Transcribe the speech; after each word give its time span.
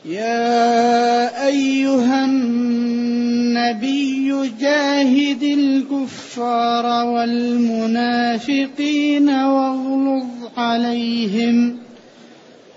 يا 0.06 1.48
أيها 1.48 2.26
النبي 2.26 4.34
جاهد 4.62 5.44
الكفار 5.44 7.06
والمنافقين 7.06 9.30
واغلظ 9.30 10.26
عليهم 10.58 11.78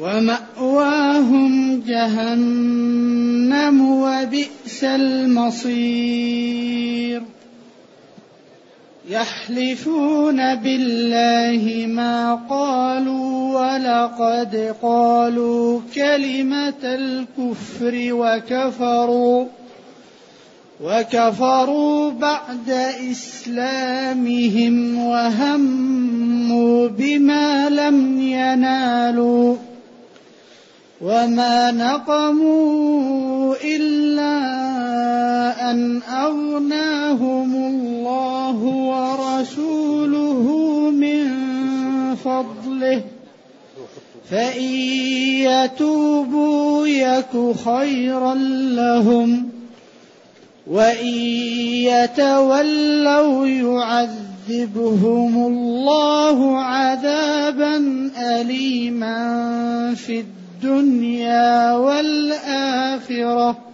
ومأواهم 0.00 1.82
جهنم 1.86 3.90
وبئس 3.90 4.84
المصير. 4.84 5.94
يحلفون 9.08 10.54
بالله 10.54 11.86
ما 11.86 12.34
قالوا 12.34 13.60
ولقد 13.60 14.74
قالوا 14.82 15.80
كلمة 15.94 16.82
الكفر 16.84 17.94
وكفروا 17.94 19.46
وكفروا 20.80 22.10
بعد 22.10 22.70
إسلامهم 23.10 24.98
وهموا 24.98 26.88
بما 26.88 27.68
لم 27.70 28.20
ينالوا 28.20 29.56
وما 31.00 31.70
نقموا 31.70 33.54
إلا 33.64 34.34
أن 35.70 36.02
أغناهم 36.02 37.43
ورسوله 38.64 40.46
من 40.90 41.24
فضله. 42.24 43.02
فإن 44.30 44.62
يتوبوا 45.44 46.86
يك 46.86 47.56
خيرا 47.64 48.34
لهم 48.74 49.48
وإن 50.66 51.14
يتولوا 51.84 53.46
يعذبهم 53.46 55.46
الله 55.46 56.58
عذابا 56.58 57.76
أليما 58.18 59.94
في 59.94 60.20
الدنيا 60.20 61.72
والآخرة. 61.72 63.73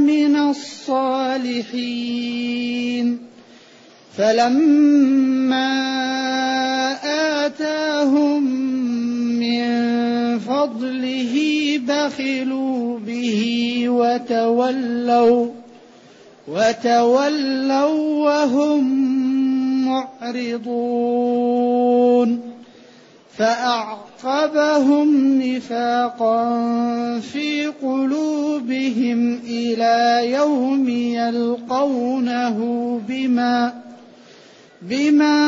من 0.00 0.36
الصالحين. 0.36 2.10
فلما 4.18 5.70
آتاهم 7.46 8.42
من 9.38 10.38
فضله 10.38 11.34
بخلوا 11.88 12.98
به 12.98 13.42
وتولوا 13.88 15.46
وتولوا 16.48 17.94
وهم 18.24 18.84
معرضون. 19.88 20.80
فأعقبهم 24.22 25.42
نفاقا 25.42 27.20
في 27.20 27.66
قلوبهم 27.66 29.40
إلى 29.44 30.30
يوم 30.32 30.88
يلقونه 30.88 32.56
بما 33.08 33.82
بما 34.82 35.40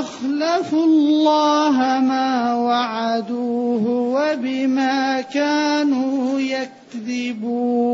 أخلفوا 0.00 0.84
الله 0.84 1.76
ما 2.00 2.54
وعدوه 2.54 3.88
وبما 3.88 5.20
كانوا 5.20 6.40
يكذبون 6.40 7.88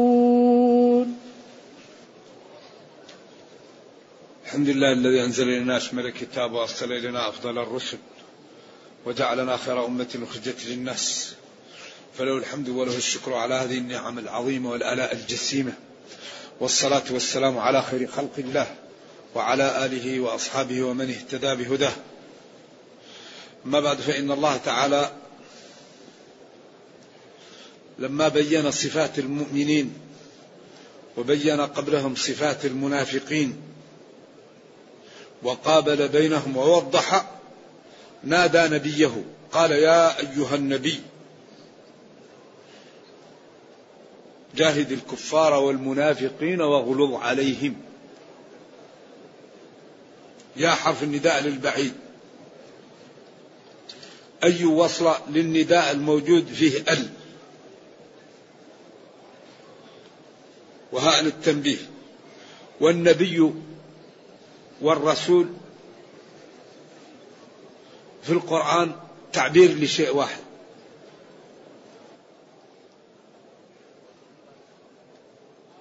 الحمد 4.47 4.69
لله 4.69 4.93
الذي 4.93 5.25
أنزل 5.25 5.49
إلينا 5.49 5.77
أشمل 5.77 6.07
الكتاب 6.07 6.53
وأرسل 6.53 6.93
إلينا 6.93 7.29
أفضل 7.29 7.59
الرسل. 7.59 7.99
وجعلنا 9.07 9.57
خير 9.57 9.87
أمة 9.87 10.27
أخرجت 10.31 10.67
للناس. 10.67 11.35
فله 12.19 12.37
الحمد 12.37 12.69
وله 12.69 12.97
الشكر 12.97 13.35
على 13.35 13.55
هذه 13.55 13.79
النعم 13.79 14.19
العظيمة 14.19 14.71
والآلاء 14.71 15.13
الجسيمة. 15.13 15.73
والصلاة 16.61 17.05
والسلام 17.11 17.59
على 17.59 17.83
خير 17.83 18.07
خلق 18.07 18.33
الله 18.39 18.75
وعلى 19.35 19.85
آله 19.85 20.21
وأصحابه 20.21 20.83
ومن 20.83 21.11
اهتدى 21.11 21.55
بهداه. 21.65 21.93
أما 23.67 23.81
بعد 23.81 23.99
فإن 23.99 24.31
الله 24.31 24.57
تعالى 24.57 25.11
لما 27.99 28.29
بين 28.29 28.71
صفات 28.71 29.19
المؤمنين 29.19 29.95
وبين 31.17 31.61
قبلهم 31.61 32.15
صفات 32.15 32.65
المنافقين 32.65 33.63
وقابل 35.43 36.09
بينهم 36.09 36.57
ووضح 36.57 37.34
نادى 38.25 38.75
نبيه. 38.75 39.25
قال 39.53 39.71
يا 39.73 40.21
أيها 40.21 40.55
النبي 40.55 41.01
جاهد 44.57 44.93
الكفار 44.93 45.55
والمنافقين 45.55 46.61
واغلظ 46.61 47.15
عليهم. 47.15 47.77
يا 50.57 50.71
حرف 50.71 51.03
النداء 51.03 51.43
للبعيد. 51.43 51.93
أي 54.45 54.65
وصل 54.65 55.15
للنداء 55.31 55.91
الموجود 55.91 56.47
فيه 56.47 56.79
ال. 56.79 57.09
وهاء 60.93 61.21
التنبيه 61.21 61.79
والنبي 62.81 63.53
والرسول 64.81 65.49
في 68.25 68.33
القرآن 68.33 68.93
تعبير 69.33 69.71
لشيء 69.71 70.17
واحد. 70.17 70.43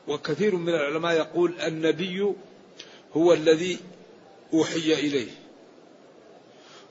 وكثير 0.08 0.56
من 0.56 0.70
العلماء 0.70 1.14
يقول 1.14 1.62
النبي 1.62 2.34
هو 3.18 3.34
الذي 3.34 3.80
أوحي 4.54 4.94
إليه 4.94 5.32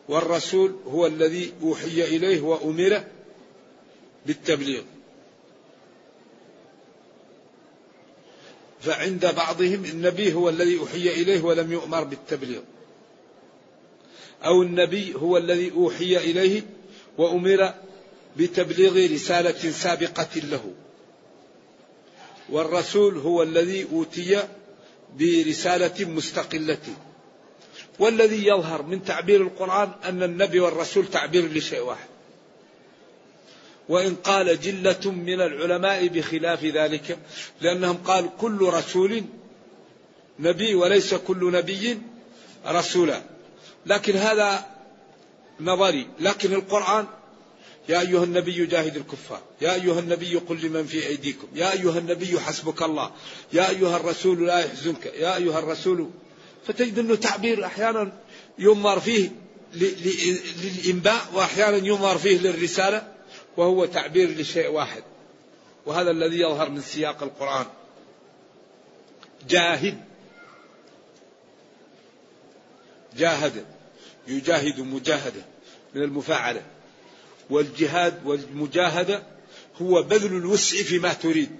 والرسول 0.08 0.76
هو 0.86 1.06
الذي 1.06 1.52
أوحي 1.62 2.04
إليه 2.04 2.40
وأمر 2.40 3.04
بالتبليغ. 4.26 4.82
فعند 8.80 9.34
بعضهم 9.34 9.84
النبي 9.84 10.32
هو 10.32 10.48
الذي 10.48 10.78
أوحي 10.78 11.08
إليه 11.08 11.42
ولم 11.42 11.72
يؤمر 11.72 12.04
بالتبليغ. 12.04 12.60
أو 14.44 14.62
النبي 14.62 15.14
هو 15.14 15.36
الذي 15.38 15.72
أوحي 15.72 16.16
إليه 16.16 16.62
وأمر 17.18 17.74
بتبليغ 18.36 19.12
رسالة 19.14 19.70
سابقة 19.70 20.28
له. 20.36 20.72
والرسول 22.48 23.18
هو 23.18 23.42
الذي 23.42 23.86
أوتي 23.92 24.42
برسالة 25.18 26.04
مستقلة. 26.04 26.78
والذي 27.98 28.46
يظهر 28.46 28.82
من 28.82 29.04
تعبير 29.04 29.42
القرآن 29.42 29.90
أن 30.04 30.22
النبي 30.22 30.60
والرسول 30.60 31.06
تعبير 31.06 31.52
لشيء 31.52 31.80
واحد. 31.80 32.08
وإن 33.88 34.14
قال 34.14 34.60
جلة 34.60 35.10
من 35.10 35.40
العلماء 35.40 36.06
بخلاف 36.06 36.64
ذلك 36.64 37.18
لأنهم 37.60 37.96
قال 37.96 38.30
كل 38.40 38.62
رسول 38.62 39.22
نبي 40.38 40.74
وليس 40.74 41.14
كل 41.14 41.52
نبي 41.52 41.98
رسولا. 42.66 43.31
لكن 43.86 44.16
هذا 44.16 44.66
نظري. 45.60 46.06
لكن 46.20 46.52
القرآن 46.52 47.06
يا 47.88 48.00
أيها 48.00 48.24
النبي 48.24 48.66
جاهد 48.66 48.96
الكفار. 48.96 49.40
يا 49.60 49.74
أيها 49.74 50.00
النبي 50.00 50.36
قل 50.36 50.66
لمن 50.66 50.86
في 50.86 51.06
أيديكم. 51.06 51.48
يا 51.54 51.72
أيها 51.72 51.98
النبي 51.98 52.40
حسبك 52.40 52.82
الله. 52.82 53.10
يا 53.52 53.70
أيها 53.70 53.96
الرسول 53.96 54.46
لا 54.46 54.58
يحزنك. 54.58 55.06
يا 55.06 55.36
أيها 55.36 55.58
الرسول 55.58 56.10
فتجد 56.66 56.98
أنه 56.98 57.14
تعبير 57.14 57.66
أحيانا 57.66 58.12
يمر 58.58 59.00
فيه 59.00 59.30
للإنباء 59.74 61.20
وأحيانا 61.34 61.76
ينظر 61.76 62.18
فيه 62.18 62.38
للرسالة 62.38 63.12
وهو 63.56 63.86
تعبير 63.86 64.30
لشيء 64.30 64.68
واحد. 64.70 65.02
وهذا 65.86 66.10
الذي 66.10 66.40
يظهر 66.40 66.70
من 66.70 66.80
سياق 66.80 67.22
القرآن. 67.22 67.66
جاهد. 69.48 69.98
جاهد. 73.16 73.71
يجاهد 74.28 74.80
مجاهدة 74.80 75.42
من 75.94 76.02
المفاعلة. 76.02 76.62
والجهاد 77.50 78.26
والمجاهدة 78.26 79.22
هو 79.82 80.02
بذل 80.02 80.36
الوسع 80.36 80.82
فيما 80.82 81.12
تريد. 81.12 81.50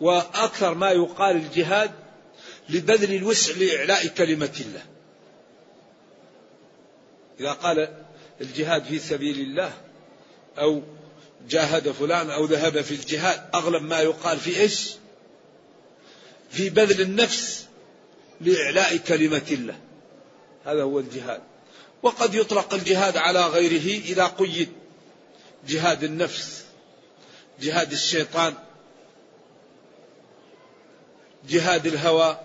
وأكثر 0.00 0.74
ما 0.74 0.90
يقال 0.90 1.36
الجهاد 1.36 1.90
لبذل 2.68 3.14
الوسع 3.14 3.54
لإعلاء 3.54 4.06
كلمة 4.06 4.52
الله. 4.60 4.82
إذا 7.40 7.52
قال 7.52 7.88
الجهاد 8.40 8.84
في 8.84 8.98
سبيل 8.98 9.40
الله 9.40 9.72
أو 10.58 10.82
جاهد 11.48 11.90
فلان 11.90 12.30
أو 12.30 12.44
ذهب 12.44 12.80
في 12.80 12.94
الجهاد 12.94 13.48
أغلب 13.54 13.82
ما 13.82 14.00
يقال 14.00 14.38
في 14.38 14.60
إيش؟ 14.60 14.90
في 16.50 16.70
بذل 16.70 17.00
النفس 17.00 17.66
لإعلاء 18.40 18.96
كلمة 18.96 19.46
الله. 19.50 19.78
هذا 20.64 20.82
هو 20.82 20.98
الجهاد. 20.98 21.40
وقد 22.02 22.34
يطلق 22.34 22.74
الجهاد 22.74 23.16
على 23.16 23.46
غيره 23.46 24.04
إذا 24.04 24.26
قيد. 24.26 24.68
جهاد 25.68 26.04
النفس. 26.04 26.64
جهاد 27.60 27.92
الشيطان. 27.92 28.54
جهاد 31.48 31.86
الهوى. 31.86 32.38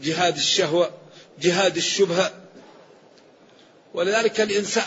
جهاد 0.00 0.36
الشهوة. 0.36 0.90
جهاد 1.40 1.76
الشبهة 1.76 2.32
ولذلك 3.94 4.40
الإنسان 4.40 4.84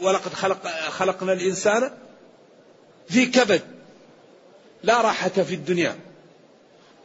ولقد 0.00 0.34
خلق 0.34 0.68
خلقنا 0.88 1.32
الإنسان 1.32 1.98
في 3.08 3.26
كبد. 3.26 3.62
لا 4.82 5.00
راحة 5.00 5.28
في 5.28 5.54
الدنيا. 5.54 5.98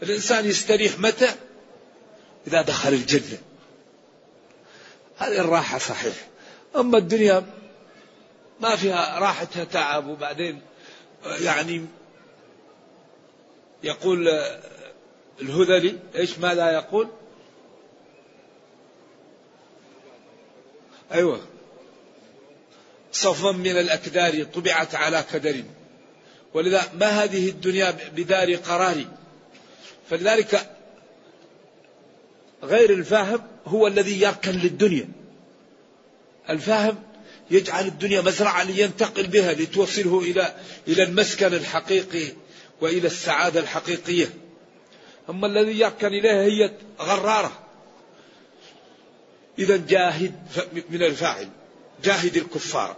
الإنسان 0.03 0.45
يستريح 0.45 1.00
متى؟ 1.00 1.36
إذا 2.48 2.62
دخل 2.62 2.94
الجنة. 2.94 3.38
هذه 5.17 5.39
الراحة 5.39 5.77
صحيح. 5.77 6.15
أما 6.75 6.97
الدنيا 6.97 7.45
ما 8.59 8.75
فيها 8.75 9.19
راحتها 9.19 9.63
تعب 9.63 10.07
وبعدين 10.07 10.62
يعني 11.41 11.85
يقول 13.83 14.27
الهذلي 15.41 16.00
إيش 16.15 16.39
ماذا 16.39 16.71
يقول؟ 16.71 17.07
أيوه. 21.12 21.41
صفا 23.12 23.51
من 23.51 23.77
الأكدار 23.77 24.44
طبعت 24.44 24.95
على 24.95 25.23
كدر. 25.33 25.63
ولذا 26.53 26.91
ما 26.94 27.07
هذه 27.07 27.50
الدنيا 27.50 27.91
بدار 27.91 28.56
قرار؟ 28.56 29.06
فلذلك 30.09 30.75
غير 32.65 32.89
الفاهم 32.89 33.41
هو 33.65 33.88
الذي 33.88 34.21
يركن 34.21 34.51
للدنيا. 34.51 35.09
الفاهم 36.50 37.03
يجعل 37.51 37.88
الدنيا 37.88 38.21
مزرعة 38.21 38.63
لينتقل 38.63 39.27
بها 39.27 39.53
لتوصله 39.53 40.19
إلى 40.19 40.56
إلى 40.88 41.03
المسكن 41.03 41.53
الحقيقي 41.53 42.27
وإلى 42.81 43.07
السعادة 43.07 43.59
الحقيقية. 43.59 44.29
أما 45.29 45.47
الذي 45.47 45.79
يركن 45.79 46.07
إليها 46.07 46.44
هي 46.44 46.71
غرارة. 47.00 47.59
إذا 49.59 49.77
جاهد 49.77 50.33
من 50.89 51.03
الفاعل 51.03 51.50
جاهد 52.03 52.38
الكفار. 52.38 52.95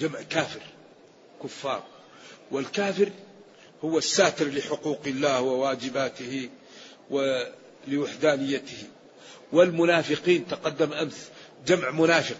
جمع 0.00 0.22
كافر 0.22 0.60
كفار. 1.42 1.84
والكافر 2.50 3.08
هو 3.84 3.98
الساتر 3.98 4.48
لحقوق 4.48 5.00
الله 5.06 5.40
وواجباته 5.40 6.48
ولوحدانيته 7.88 8.82
والمنافقين 9.52 10.48
تقدم 10.48 10.92
أمس 10.92 11.28
جمع 11.66 11.90
منافق. 11.90 12.36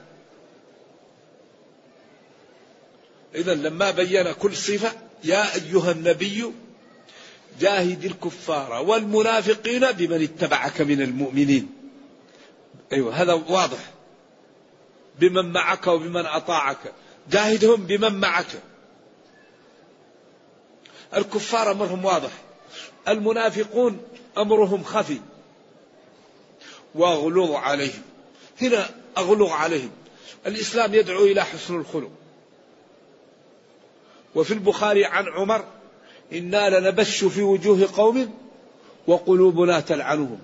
إذا 3.34 3.54
لما 3.54 3.90
بين 3.90 4.32
كل 4.32 4.56
صفة 4.56 4.93
يا 5.25 5.54
أيها 5.54 5.90
النبي 5.90 6.52
جاهد 7.60 8.04
الكفار 8.04 8.82
والمنافقين 8.82 9.93
بمن 9.93 10.22
اتبعك 10.22 10.81
من 10.81 11.02
المؤمنين. 11.02 11.70
أيوة 12.93 13.22
هذا 13.22 13.32
واضح. 13.32 13.90
بمن 15.19 15.52
معك 15.52 15.87
وبمن 15.87 16.26
أطاعك. 16.26 16.93
جاهدهم 17.31 17.87
بمن 17.87 18.20
معك. 18.20 18.62
الكفار 21.14 21.72
أمرهم 21.72 22.04
واضح. 22.04 22.31
المنافقون 23.08 24.00
أمرهم 24.38 24.82
خفي. 24.82 25.20
واغلظ 26.96 27.50
عليهم. 27.50 28.02
هنا 28.62 28.90
أغلظ 29.19 29.50
عليهم. 29.50 29.90
الإسلام 30.46 30.94
يدعو 30.94 31.25
إلى 31.25 31.44
حسن 31.44 31.81
الخلق. 31.81 32.10
وفي 34.34 34.54
البخاري 34.54 35.04
عن 35.04 35.28
عمر 35.28 35.64
إنا 36.32 36.81
لنبش 36.81 37.25
في 37.25 37.43
وجوه 37.43 37.88
قوم 37.96 38.34
وقلوبنا 39.06 39.81
تلعنهم. 39.81 40.38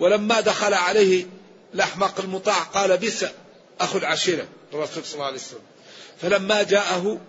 ولما 0.00 0.40
دخل 0.40 0.74
عليه 0.74 1.26
الأحمق 1.74 2.20
المطاع 2.20 2.58
قال 2.58 2.96
بس 2.96 3.26
أخو 3.80 3.98
العشيرة 3.98 4.46
الرسول 4.72 5.04
صلى 5.04 5.14
الله 5.14 5.26
عليه 5.26 5.36
وسلم. 5.36 5.60
فلما 6.20 6.62
جاءه 6.62 7.20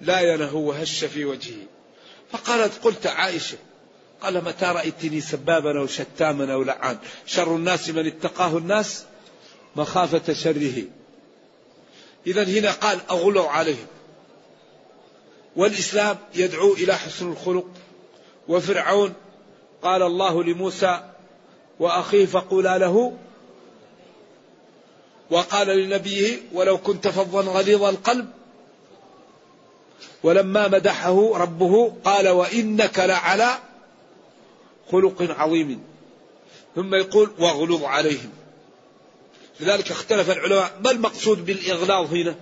لا 0.00 0.20
ينه 0.20 0.56
وهش 0.56 1.04
في 1.04 1.24
وجهه. 1.24 1.66
فقالت 2.32 2.84
قلت 2.84 3.06
عائشة 3.06 3.58
قال 4.22 4.44
متى 4.44 4.66
رأيتني 4.66 5.20
سبابا 5.20 5.78
أو 5.78 5.86
شتاما 5.86 6.52
أو 6.52 6.62
لعان 6.62 6.98
شر 7.26 7.56
الناس 7.56 7.88
من 7.90 8.06
اتقاه 8.06 8.58
الناس 8.58 9.04
مخافة 9.76 10.32
شره. 10.32 10.82
إذا 12.26 12.44
هنا 12.44 12.70
قال 12.70 12.98
أغلوا 13.10 13.48
عليهم. 13.48 13.86
والإسلام 15.56 16.16
يدعو 16.34 16.72
إلى 16.72 16.94
حسن 16.94 17.32
الخلق. 17.32 17.66
وفرعون 18.48 19.12
قال 19.82 20.02
الله 20.02 20.44
لموسى 20.44 21.00
وأخيه 21.80 22.26
فقولا 22.26 22.78
له 22.78 23.16
وقال 25.30 25.66
لنبيه 25.66 26.38
ولو 26.52 26.78
كنت 26.78 27.08
فظا 27.08 27.40
غليظ 27.40 27.82
القلب 27.82 28.28
ولما 30.22 30.68
مدحه 30.68 31.38
ربه 31.38 31.92
قال 32.04 32.28
وإنك 32.28 32.98
لعلى 32.98 33.58
خلق 34.92 35.22
عظيم. 35.40 35.80
ثم 36.76 36.94
يقول 36.94 37.30
واغلظ 37.38 37.84
عليهم. 37.84 38.30
لذلك 39.60 39.90
اختلف 39.90 40.30
العلماء 40.30 40.80
ما 40.84 40.90
المقصود 40.90 41.44
بالإغلاظ 41.44 42.14
هنا؟ 42.14 42.34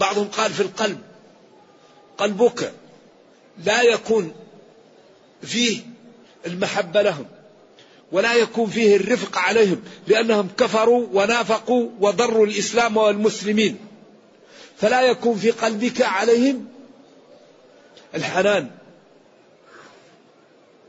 بعضهم 0.00 0.28
قال 0.28 0.52
في 0.52 0.60
القلب. 0.60 0.98
قلبك 2.18 2.72
لا 3.64 3.82
يكون 3.82 4.34
فيه 5.42 5.80
المحبة 6.46 7.02
لهم 7.02 7.26
ولا 8.12 8.34
يكون 8.34 8.70
فيه 8.70 8.96
الرفق 8.96 9.38
عليهم 9.38 9.82
لأنهم 10.06 10.48
كفروا 10.58 11.06
ونافقوا 11.12 11.88
وضروا 12.00 12.46
الإسلام 12.46 12.96
والمسلمين. 12.96 13.78
فلا 14.76 15.02
يكون 15.02 15.36
في 15.36 15.50
قلبك 15.50 16.02
عليهم 16.02 16.66
الحنان. 18.14 18.70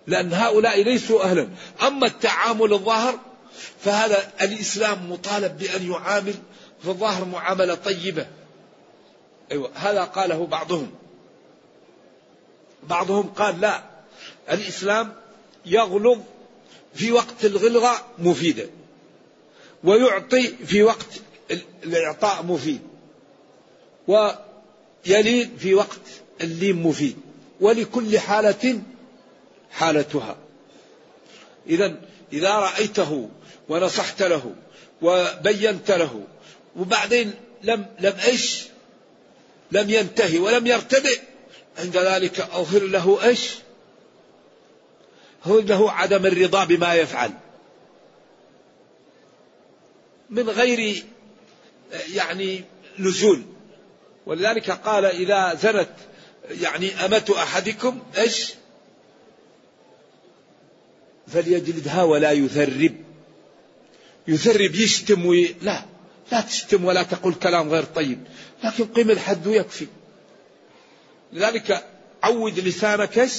لأن 0.07 0.33
هؤلاء 0.33 0.83
ليسوا 0.83 1.23
أهلا. 1.23 1.49
أما 1.87 2.07
التعامل 2.07 2.73
الظاهر 2.73 3.19
فهذا 3.79 4.31
الإسلام 4.41 5.11
مطالب 5.11 5.57
بأن 5.57 5.91
يعامل 5.91 6.33
في 6.81 6.87
الظاهر 6.87 7.25
معاملة 7.25 7.75
طيبة. 7.75 8.27
أيوة 9.51 9.71
هذا 9.75 10.03
قاله 10.03 10.45
بعضهم. 10.45 10.91
بعضهم 12.83 13.27
قال 13.27 13.61
لا 13.61 13.83
الإسلام 14.51 15.13
يغلظ 15.65 16.19
في 16.93 17.11
وقت 17.11 17.45
الغلظة 17.45 17.91
مفيدة 18.19 18.69
ويعطي 19.83 20.47
في 20.47 20.83
وقت 20.83 21.07
الإعطاء 21.83 22.43
مفيد 22.43 22.81
ويلين 24.07 25.57
في 25.57 25.73
وقت 25.73 25.99
اللين 26.41 26.83
مفيد. 26.83 27.17
ولكل 27.61 28.19
حالة 28.19 28.81
حالتها. 29.71 30.37
إذا 31.67 31.95
إذا 32.33 32.55
رأيته 32.55 33.29
ونصحت 33.69 34.21
له 34.21 34.55
وبينت 35.01 35.91
له 35.91 36.23
وبعدين 36.75 37.33
لم 37.63 37.85
لم 37.99 38.13
إيش؟ 38.25 38.63
لم 39.71 39.89
ينتهي 39.89 40.37
ولم 40.37 40.67
يرتدئ 40.67 41.19
عند 41.77 41.97
ذلك 41.97 42.39
أظهر 42.39 42.83
له 42.83 43.23
إيش؟ 43.23 43.49
هو 45.43 45.59
له 45.59 45.91
عدم 45.91 46.25
الرضا 46.25 46.63
بما 46.63 46.95
يفعل. 46.95 47.31
من 50.29 50.49
غير 50.49 51.03
يعني 52.13 52.63
نزول. 52.99 53.43
ولذلك 54.25 54.71
قال 54.71 55.05
إذا 55.05 55.55
زنت 55.55 55.89
يعني 56.49 57.05
أمة 57.05 57.33
أحدكم 57.37 57.99
إيش؟ 58.17 58.53
فليجلدها 61.33 62.03
ولا 62.03 62.31
يثرب. 62.31 62.95
يثرب 64.27 64.75
يشتم 64.75 65.25
وي... 65.25 65.55
لا 65.61 65.85
لا 66.31 66.41
تشتم 66.41 66.85
ولا 66.85 67.03
تقول 67.03 67.33
كلام 67.33 67.69
غير 67.69 67.83
طيب 67.83 68.19
لكن 68.63 68.85
قم 68.85 69.11
الحد 69.11 69.47
يكفي. 69.47 69.87
لذلك 71.33 71.85
عود 72.23 72.59
لسانك 72.59 73.29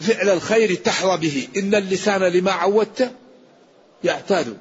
فعل 0.00 0.28
الخير 0.28 0.74
تحظى 0.74 1.16
به. 1.16 1.48
إن 1.56 1.74
اللسان 1.74 2.22
لما 2.22 2.52
عودته 2.52 3.10
يعتاد. 4.04 4.58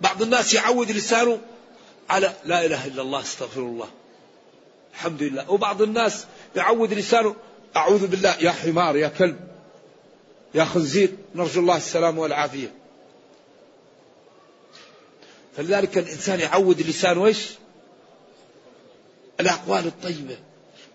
بعض 0.00 0.22
الناس 0.22 0.54
يعود 0.54 0.90
لسانه 0.90 1.40
على 2.10 2.32
لا 2.44 2.66
إله 2.66 2.86
إلا 2.86 3.02
الله 3.02 3.20
أستغفر 3.20 3.60
الله. 3.60 3.88
الحمد 4.94 5.22
لله. 5.22 5.50
وبعض 5.50 5.82
الناس 5.82 6.24
يعود 6.56 6.92
لسانه 6.92 7.36
أعوذ 7.76 8.06
بالله 8.06 8.36
يا 8.40 8.50
حمار 8.50 8.96
يا 8.96 9.08
كلب. 9.08 9.55
يا 10.54 10.64
خنزير 10.64 11.16
نرجو 11.34 11.60
الله 11.60 11.76
السلام 11.76 12.18
والعافية. 12.18 12.72
فلذلك 15.56 15.98
الإنسان 15.98 16.40
يعود 16.40 16.80
لسانه 16.80 17.26
إيش 17.26 17.48
الأقوال 19.40 19.86
الطيبة. 19.86 20.38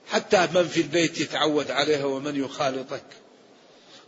حتى 0.10 0.48
من 0.54 0.68
في 0.68 0.82
البيت 0.82 1.20
يتعود 1.20 1.72
عليها 1.72 2.06
ومن 2.06 2.36
يخالطك. 2.36 3.04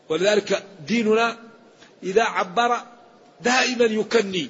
ولذلك 0.09 0.63
ديننا 0.87 1.37
إذا 2.03 2.23
عبر 2.23 2.77
دائما 3.41 3.85
يكني 3.85 4.49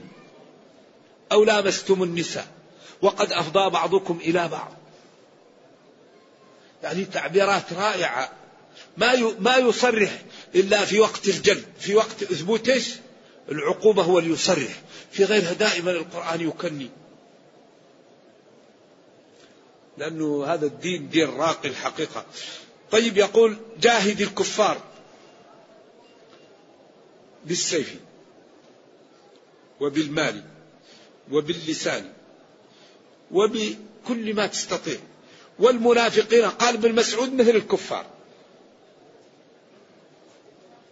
أو 1.31 1.43
لامستم 1.43 2.03
النساء. 2.03 2.47
وقد 3.01 3.31
أفضى 3.31 3.69
بعضكم 3.69 4.19
إلى 4.21 4.47
بعض. 4.47 4.73
يعني 6.83 7.05
تعبيرات 7.05 7.73
رائعة. 7.73 8.31
ما 8.97 9.33
ما 9.39 9.57
يصرح 9.57 10.21
إلا 10.55 10.86
في 10.86 11.00
وقت 11.00 11.27
الجلد 11.27 11.65
في 11.79 11.95
وقت 11.95 12.24
إثبوت 12.24 12.69
إيش 12.69 12.95
العقوبة 13.51 14.03
هو 14.03 14.19
اللي 14.19 14.33
يصرح. 14.33 14.81
في 15.12 15.24
غيرها 15.24 15.53
دائما 15.53 15.91
القرآن 15.91 16.41
يكني. 16.41 16.89
لأنه 19.98 20.45
هذا 20.45 20.65
الدين 20.65 21.10
دين 21.10 21.29
راقي 21.29 21.69
الحقيقة. 21.69 22.25
طيب 22.91 23.17
يقول 23.17 23.57
جاهد 23.79 24.22
الكفار 24.22 24.81
بالسيف 27.45 27.95
وبالمال 29.79 30.43
وباللسان 31.31 32.12
وبكل 33.31 34.33
ما 34.33 34.48
تستطيع. 34.48 35.00
والمنافقين 35.60 36.45
قال 36.45 36.75
ابن 36.75 36.95
مسعود 36.95 37.33
مثل 37.33 37.50
الكفار. 37.50 38.12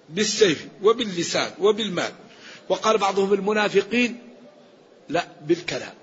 بالسيف 0.09 0.67
وباللسان 0.83 1.51
وبالمال. 1.59 2.11
وقال 2.69 2.97
بعضهم 2.97 3.33
المنافقين 3.33 4.19
لا 5.09 5.27
بالكلام 5.41 5.93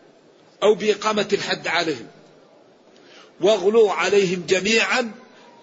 أو 0.62 0.74
بإقامة 0.74 1.28
الحد 1.32 1.68
عليهم. 1.68 2.06
واغلوا 3.40 3.92
عليهم 3.92 4.44
جميعا. 4.48 5.10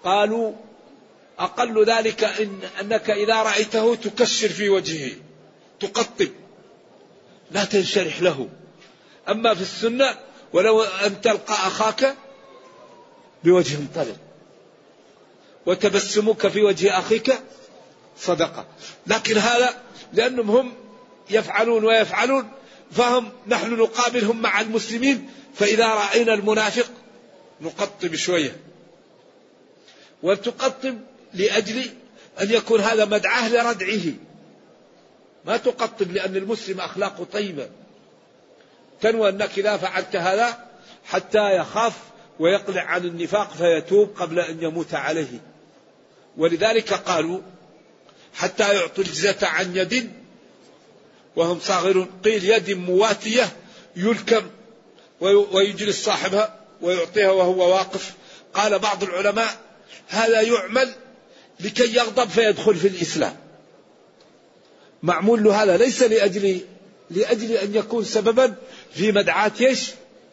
قالوا 0.04 0.52
أقل 1.38 1.84
ذلك 1.84 2.24
إن 2.24 2.60
أنك 2.80 3.10
إذا 3.10 3.42
رأيته 3.42 3.94
تكشر 3.94 4.48
في 4.48 4.68
وجهه 4.68 5.12
تقطب 5.80 6.28
لا 7.50 7.64
تنشرح 7.64 8.22
له. 8.22 8.48
أما 9.28 9.54
في 9.54 9.62
السنة 9.62 10.18
ولو 10.52 10.82
أن 10.82 11.20
تلقى 11.20 11.54
أخاك 11.54 12.14
بوجه 13.44 13.78
طلق 13.94 14.16
وتبسمك 15.66 16.48
في 16.48 16.62
وجه 16.62 16.98
أخيك 16.98 17.38
صدقة. 18.18 18.66
لكن 19.06 19.38
هذا 19.38 19.74
لأنهم 20.12 20.50
هم 20.50 20.72
يفعلون 21.30 21.84
ويفعلون 21.84 22.48
فهم 22.90 23.32
نحن 23.46 23.74
نقابلهم 23.74 24.42
مع 24.42 24.60
المسلمين 24.60 25.30
فإذا 25.54 25.86
رأينا 25.86 26.34
المنافق 26.34 26.90
نقطب 27.60 28.14
شوية. 28.14 28.56
وتقطب 30.22 30.98
لأجل 31.34 31.90
أن 32.40 32.50
يكون 32.50 32.80
هذا 32.80 33.04
مدعاه 33.04 33.48
لردعه. 33.48 34.12
ما 35.44 35.56
تقطب 35.56 36.12
لأن 36.12 36.36
المسلم 36.36 36.80
أخلاقه 36.80 37.24
طيبة. 37.24 37.68
تنوى 39.00 39.28
أنك 39.28 39.58
إذا 39.58 39.76
فعلت 39.76 40.16
هذا 40.16 40.66
حتى 41.04 41.56
يخاف 41.56 41.92
ويقلع 42.38 42.82
عن 42.82 43.04
النفاق 43.04 43.52
فيتوب 43.52 44.14
قبل 44.16 44.40
أن 44.40 44.62
يموت 44.62 44.94
عليه. 44.94 45.40
ولذلك 46.36 46.92
قالوا 46.92 47.40
حتى 48.36 48.74
يعطوا 48.74 49.04
الجزة 49.04 49.36
عن 49.42 49.76
يد 49.76 50.10
وهم 51.36 51.60
صاغرون. 51.60 52.08
قيل 52.24 52.44
يد 52.44 52.70
مواتية 52.70 53.52
يلكم 53.96 54.42
ويجلس 55.20 56.04
صاحبها 56.04 56.60
ويعطيها 56.82 57.30
وهو 57.30 57.70
واقف. 57.74 58.12
قال 58.54 58.78
بعض 58.78 59.02
العلماء 59.02 59.60
هذا 60.08 60.40
يعمل 60.40 60.94
لكي 61.60 61.96
يغضب 61.96 62.28
فيدخل 62.28 62.74
في 62.74 62.88
الإسلام. 62.88 63.36
معمول 65.02 65.42
له 65.44 65.62
هذا 65.62 65.76
ليس 65.76 66.02
لأجل 66.02 66.60
لأجل 67.10 67.52
أن 67.52 67.74
يكون 67.74 68.04
سببا 68.04 68.54
في 68.94 69.12
مدعاة 69.12 69.52
إيش؟ 69.60 69.90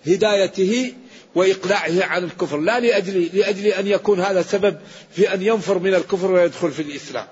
هدايته 0.07 0.93
وإقلاعه 1.36 2.03
عن 2.03 2.24
الكفر. 2.24 2.57
لا 2.57 2.79
لأجل 2.79 3.29
لأجل 3.33 3.67
أن 3.67 3.88
يكون 3.88 4.19
هذا 4.19 4.41
سبب 4.41 4.79
في 5.15 5.33
أن 5.33 5.41
ينفر 5.41 5.79
من 5.79 5.93
الكفر 5.93 6.31
ويدخل 6.31 6.72
في 6.72 6.81
الإسلام. 6.81 7.27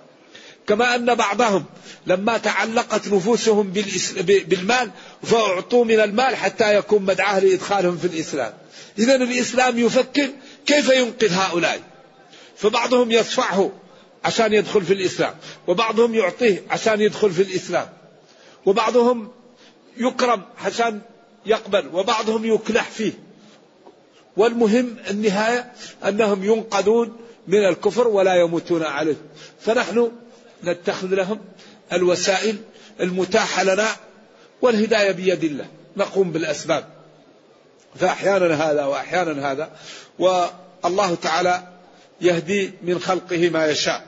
كما 0.67 0.95
أن 0.95 1.15
بعضهم 1.15 1.65
لما 2.07 2.37
تعلقت 2.37 3.07
نفوسهم 3.07 3.73
بالمال 4.25 4.91
فأعطوا 5.23 5.85
من 5.85 5.99
المال 5.99 6.35
حتى 6.35 6.75
يكون 6.75 7.03
مدعاه 7.03 7.39
لإدخالهم 7.39 7.97
في 7.97 8.07
الإسلام. 8.07 8.53
إذا 8.99 9.15
الإسلام 9.15 9.79
يفكر 9.79 10.29
كيف 10.65 10.89
ينقذ 10.89 11.33
هؤلاء؟ 11.33 11.81
فبعضهم 12.57 13.11
يصفعه 13.11 13.71
عشان 14.25 14.53
يدخل 14.53 14.81
في 14.81 14.93
الإسلام 14.93 15.35
وبعضهم 15.67 16.15
يعطيه 16.15 16.63
عشان 16.69 17.01
يدخل 17.01 17.31
في 17.31 17.41
الإسلام 17.41 17.89
وبعضهم 18.65 19.31
يكرم 19.97 20.41
عشان 20.65 21.01
يقبل 21.45 21.89
وبعضهم 21.93 22.45
يكلح 22.45 22.89
فيه. 22.89 23.11
والمهم 24.37 24.95
النهاية 25.09 25.71
أنهم 26.07 26.43
ينقذون 26.43 27.17
من 27.47 27.65
الكفر 27.65 28.07
ولا 28.07 28.35
يموتون 28.35 28.83
عليه. 28.83 29.15
فنحن 29.59 30.11
نتخذ 30.63 31.07
لهم 31.07 31.39
الوسائل 31.93 32.57
المتاحة 32.99 33.63
لنا 33.63 33.87
والهداية 34.61 35.11
بيد 35.11 35.43
الله. 35.43 35.67
نقوم 35.97 36.31
بالأسباب. 36.31 36.89
فأحيانا 37.95 38.71
هذا 38.71 38.85
وأحيانا 38.85 39.51
هذا. 39.51 39.71
والله 40.19 41.15
تعالى 41.15 41.67
يهدي 42.21 42.71
من 42.81 42.99
خلقه 42.99 43.49
ما 43.49 43.65
يشاء. 43.67 44.07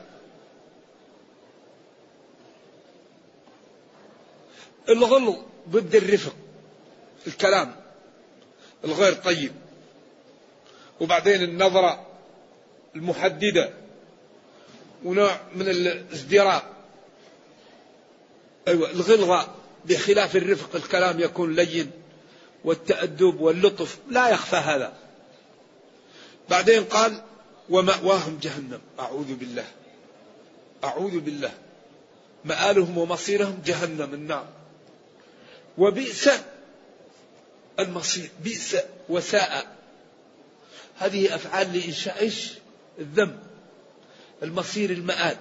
الغلو 4.90 5.38
ضد 5.70 5.96
الرفق. 5.96 6.36
الكلام 7.28 7.76
الغير 8.86 9.14
طيب. 9.14 9.52
وبعدين 11.00 11.44
النظرة 11.44 12.08
المحددة 12.96 13.83
ونوع 15.06 15.40
من 15.56 15.70
الازدراء. 15.70 16.74
أيوة 18.68 18.92
الغلغة 18.92 19.56
بخلاف 19.86 20.36
الرفق 20.36 20.76
الكلام 20.76 21.20
يكون 21.20 21.56
لين 21.56 21.92
والتأدب 22.64 23.42
واللطف 23.42 23.98
لا 24.10 24.30
يخفى 24.30 24.56
هذا. 24.56 24.94
بعدين 26.50 26.84
قال 26.84 27.22
ومأواهم 27.70 28.40
جهنم. 28.42 28.82
أعوذ 29.00 29.34
بالله 29.36 29.66
أعوذ 30.84 31.20
بالله. 31.20 31.52
مآلهم 32.46 32.98
ومصيرهم 32.98 33.62
جهنم 33.66 34.14
النار 34.14 34.48
وبئس 35.78 36.30
المصير 37.80 38.30
بئس 38.44 38.78
وساء. 39.10 39.76
هذه 40.98 41.36
أفعال 41.36 41.74
لإنشاء 41.74 42.32
الذنب. 43.00 43.53
المصير 44.44 44.90
المآل 44.90 45.38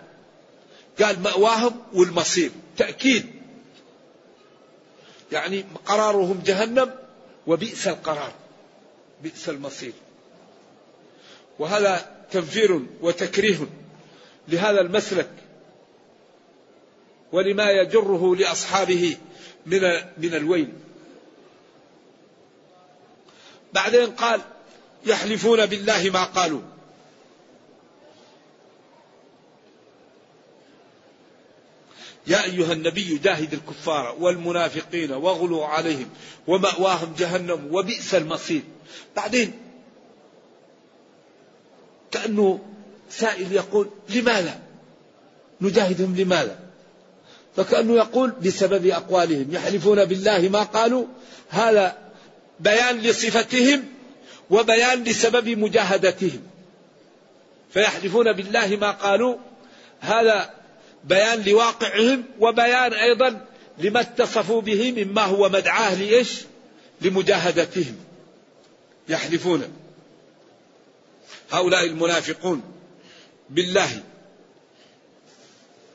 قال 1.01 1.21
مأواهم 1.21 1.83
والمصير. 1.93 2.51
تأكيد. 2.77 3.27
يعني 5.33 5.65
قرارهم 5.87 6.43
جهنم 6.47 6.95
وبئس 7.47 7.89
القرار. 7.89 8.33
بئس 9.23 9.49
المصير. 9.49 9.93
وهذا 11.59 12.17
تنفير 12.31 12.87
وتكريه 13.01 13.59
لهذا 14.49 14.81
المسلك 14.81 15.31
ولما 17.33 17.71
يجره 17.71 18.37
لأصحابه 18.37 19.17
من 19.67 19.81
من 20.19 20.35
الويل. 20.35 20.73
بعدين 23.73 24.11
قال 24.11 24.41
يحلفون 25.07 25.67
بالله 25.67 26.11
ما 26.11 26.25
قالوا. 26.25 26.72
يا 32.27 32.45
أيها 32.45 32.73
النبي 32.73 33.19
جاهد 33.19 33.53
الكفار 33.53 34.17
والمنافقين 34.21 35.13
واغلوا 35.13 35.67
عليهم 35.67 36.09
ومأواهم 36.47 37.15
جهنم 37.19 37.69
وبئس 37.71 38.15
المصير. 38.15 38.63
بعدين 39.17 39.53
كأنه 42.11 42.61
سائل 43.11 43.53
يقول 43.53 43.91
لماذا؟ 44.09 44.61
نجاهدهم 45.61 46.17
لماذا؟ 46.17 46.59
فكأنه 47.57 47.97
يقول 47.97 48.31
بسبب 48.31 48.87
أقوالهم. 48.87 49.47
يحلفون 49.51 50.05
بالله 50.05 50.49
ما 50.49 50.63
قالوا. 50.63 51.07
هذا 51.49 51.99
بيان 52.61 52.99
لصفتهم 52.99 53.85
وبيان 54.51 55.05
لسبب 55.05 55.49
مجاهدتهم. 55.49 56.43
فيحلفون 57.73 58.33
بالله 58.33 58.77
ما 58.77 58.91
قالوا. 58.91 59.37
هذا 60.01 60.62
بيان 61.05 61.43
لواقعهم 61.43 62.25
وبيان 62.41 62.93
أيضا 62.93 63.47
لما 63.79 64.01
اتصفوا 64.01 64.61
به 64.61 65.05
مما 65.05 65.23
هو 65.23 65.49
مدعاه 65.49 65.95
لإيش؟ 65.95 66.41
لمجاهدتهم. 67.01 67.97
يحلفون. 69.09 69.73
هؤلاء 71.51 71.85
المنافقون 71.85 72.63
بالله. 73.51 74.03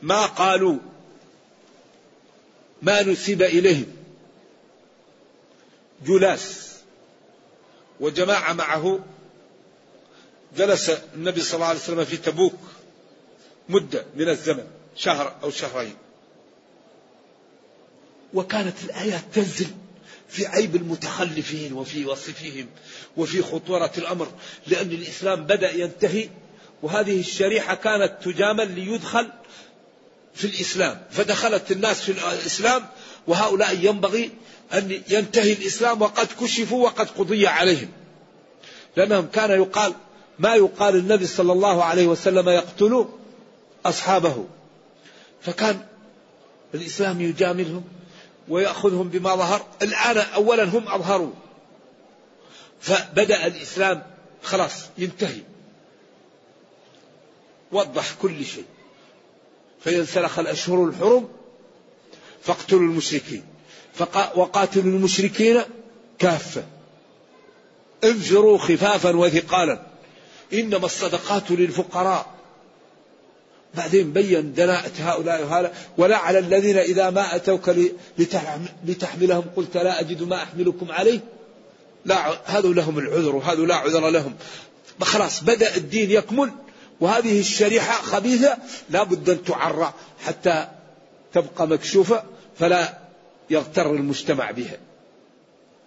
ما 0.01 0.25
قالوا؟ 0.25 0.77
ما 2.81 3.03
نسب 3.03 3.41
إليهم. 3.41 3.95
جلاس. 6.05 6.73
وجماعة 7.99 8.53
معه 8.53 8.99
جلس 10.57 10.89
النبي 11.15 11.41
صلى 11.41 11.55
الله 11.55 11.65
عليه 11.65 11.79
وسلم 11.79 12.05
في 12.05 12.17
تبوك 12.17 12.59
مدة 13.69 14.05
من 14.15 14.29
الزمن. 14.29 14.76
شهر 14.97 15.35
أو 15.43 15.51
شهرين. 15.51 15.95
وكانت 18.33 18.75
الآيات 18.83 19.23
تنزل 19.33 19.67
في 20.29 20.47
عيب 20.47 20.75
المتخلفين 20.75 21.73
وفي 21.73 22.05
وصفهم 22.05 22.67
وفي 23.17 23.41
خطورة 23.41 23.91
الأمر 23.97 24.27
لأن 24.67 24.91
الإسلام 24.91 25.43
بدأ 25.43 25.71
ينتهي 25.71 26.29
وهذه 26.83 27.19
الشريحة 27.19 27.75
كانت 27.75 28.13
تجامل 28.23 28.71
ليدخل 28.71 29.31
في 30.35 30.45
الإسلام. 30.45 31.01
فدخلت 31.11 31.71
الناس 31.71 32.01
في 32.01 32.11
الإسلام 32.11 32.85
وهؤلاء 33.27 33.77
ينبغي 33.85 34.31
أن 34.73 35.01
ينتهي 35.09 35.53
الإسلام 35.53 36.01
وقد 36.01 36.27
كشفوا 36.41 36.83
وقد 36.85 37.09
قضي 37.09 37.47
عليهم. 37.47 37.89
لأنهم 38.97 39.27
كان 39.27 39.51
يقال 39.51 39.93
ما 40.39 40.55
يقال 40.55 40.95
النبي 40.95 41.27
صلى 41.27 41.51
الله 41.51 41.83
عليه 41.83 42.07
وسلم 42.07 42.49
يقتل 42.49 43.05
أصحابه. 43.85 44.45
فكان 45.41 45.85
الإسلام 46.73 47.21
يجاملهم 47.21 47.83
ويأخذهم 48.49 49.09
بما 49.09 49.35
ظهر. 49.35 49.65
الآن 49.81 50.17
أولا 50.17 50.63
هم 50.63 50.87
أظهروا. 50.87 51.31
فبدأ 52.81 53.47
الإسلام 53.47 54.03
خلاص 54.43 54.73
ينتهي. 54.97 55.41
وضح 57.71 58.13
كل 58.21 58.45
شيء. 58.45 58.65
فينسلخ 59.83 60.39
الأشهر 60.39 60.85
الحرم 60.85 61.29
فاقتلوا 62.41 62.81
المشركين. 62.81 63.43
وقاتلوا 64.35 64.83
المشركين 64.83 65.61
كافة. 66.19 66.63
انفروا 68.03 68.57
خفافا 68.57 69.15
وثقالا. 69.15 69.81
إنما 70.53 70.85
الصدقات 70.85 71.51
للفقراء. 71.51 72.36
بعدين 73.75 74.13
بين 74.13 74.53
دناءة 74.53 74.91
هؤلاء 74.99 75.43
وهؤلاء 75.43 75.73
ولا 75.97 76.17
على 76.17 76.39
الذين 76.39 76.77
إذا 76.77 77.09
ما 77.09 77.35
أتوك 77.35 77.71
لتحملهم 78.85 79.43
قلت 79.55 79.77
لا 79.77 79.99
أجد 79.99 80.23
ما 80.23 80.43
أحملكم 80.43 80.91
عليه. 80.91 81.19
لا 82.05 82.37
هذا 82.45 82.69
لهم 82.69 82.99
العذر 82.99 83.35
وهذا 83.35 83.61
لا 83.61 83.75
عذر 83.75 84.09
لهم. 84.09 84.35
خلاص 85.01 85.43
بدأ 85.43 85.75
الدين 85.75 86.11
يكمل 86.11 86.51
وهذه 86.99 87.39
الشريحة 87.39 88.01
خبيثة 88.01 88.57
لا 88.89 89.03
بد 89.03 89.29
أن 89.29 89.43
تعرى 89.43 89.93
حتى 90.25 90.67
تبقى 91.33 91.67
مكشوفة 91.67 92.23
فلا 92.59 92.97
يغتر 93.49 93.91
المجتمع 93.91 94.51
بها. 94.51 94.77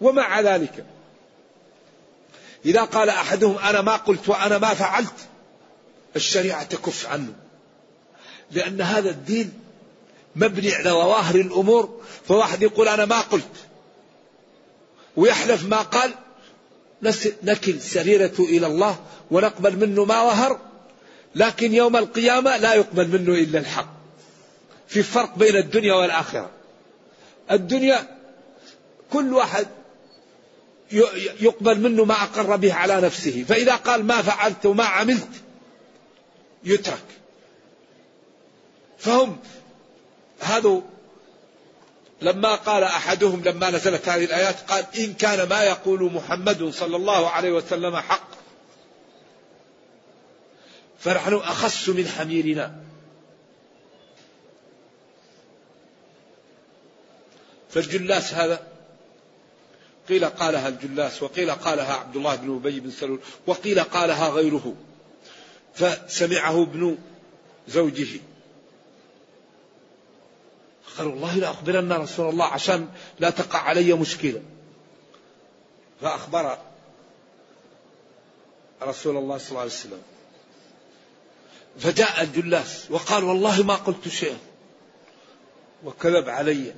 ومع 0.00 0.40
ذلك 0.40 0.84
إذا 2.64 2.82
قال 2.82 3.08
أحدهم 3.08 3.58
أنا 3.58 3.80
ما 3.80 3.96
قلت 3.96 4.28
وأنا 4.28 4.58
ما 4.58 4.74
فعلت 4.74 5.14
الشريعة 6.16 6.62
تكف 6.62 7.06
عنه. 7.06 7.32
لأن 8.52 8.80
هذا 8.80 9.10
الدين 9.10 9.52
مبني 10.36 10.74
على 10.74 10.90
ظواهر 10.90 11.34
الأمور 11.34 12.00
فواحد 12.28 12.62
يقول 12.62 12.88
أنا 12.88 13.04
ما 13.04 13.20
قلت. 13.20 13.44
ويحلف 15.16 15.64
ما 15.64 15.76
قال 15.76 16.10
نكل 17.42 17.80
سريرته 17.80 18.44
إلى 18.44 18.66
الله 18.66 18.98
ونقبل 19.30 19.76
منه 19.76 20.04
ما 20.04 20.14
ظهر 20.14 20.60
لكن 21.34 21.74
يوم 21.74 21.96
القيامة 21.96 22.56
لا 22.56 22.74
يقبل 22.74 23.08
منه 23.08 23.34
إلا 23.34 23.58
الحق. 23.58 23.94
في 24.88 25.02
فرق 25.02 25.38
بين 25.38 25.56
الدنيا 25.56 25.94
والآخرة. 25.94 26.50
الدنيا 27.50 28.18
كل 29.12 29.34
واحد 29.34 29.66
يقبل 31.40 31.80
منه 31.80 32.04
ما 32.04 32.14
أقر 32.14 32.56
به 32.56 32.74
على 32.74 33.00
نفسه 33.00 33.44
فإذا 33.48 33.74
قال 33.74 34.04
ما 34.04 34.22
فعلت 34.22 34.66
وما 34.66 34.84
عملت 34.84 35.28
يترك. 36.64 37.19
فهم 39.00 39.38
هذا 40.40 40.82
لما 42.22 42.54
قال 42.54 42.84
أحدهم 42.84 43.44
لما 43.44 43.70
نزلت 43.70 44.08
هذه 44.08 44.24
الآيات 44.24 44.60
قال 44.70 44.84
إن 44.98 45.14
كان 45.14 45.48
ما 45.48 45.62
يقول 45.62 46.12
محمد 46.12 46.70
صلى 46.70 46.96
الله 46.96 47.30
عليه 47.30 47.52
وسلم 47.52 47.96
حق 47.96 48.30
فنحن 50.98 51.34
أخص 51.34 51.88
من 51.88 52.08
حميرنا. 52.08 52.74
فالجلاس 57.70 58.34
هذا 58.34 58.66
قيل 60.08 60.24
قالها 60.24 60.68
الجلاس 60.68 61.22
وقيل 61.22 61.50
قالها 61.50 61.94
عبد 61.94 62.16
الله 62.16 62.36
بن 62.36 62.56
أبي 62.56 62.80
بن 62.80 62.90
سلول 62.90 63.20
وقيل 63.46 63.80
قالها 63.80 64.28
غيره 64.28 64.74
فسمعه 65.74 66.62
ابن 66.62 66.98
زوجه. 67.68 68.20
قال 71.00 71.08
والله 71.08 71.34
لا 71.34 71.96
رسول 71.96 72.28
الله 72.28 72.44
عشان 72.44 72.88
لا 73.20 73.30
تقع 73.30 73.58
علي 73.58 73.92
مشكلة. 73.92 74.42
فأخبر 76.00 76.58
رسول 78.82 79.16
الله 79.16 79.38
صلى 79.38 79.48
الله 79.48 79.60
عليه 79.60 79.70
وسلم. 79.70 80.02
فجاء 81.78 82.22
الجلاس 82.22 82.90
وقال 82.90 83.24
والله 83.24 83.62
ما 83.62 83.74
قلت 83.74 84.08
شيئا. 84.08 84.38
وكذب 85.84 86.28
علي. 86.28 86.74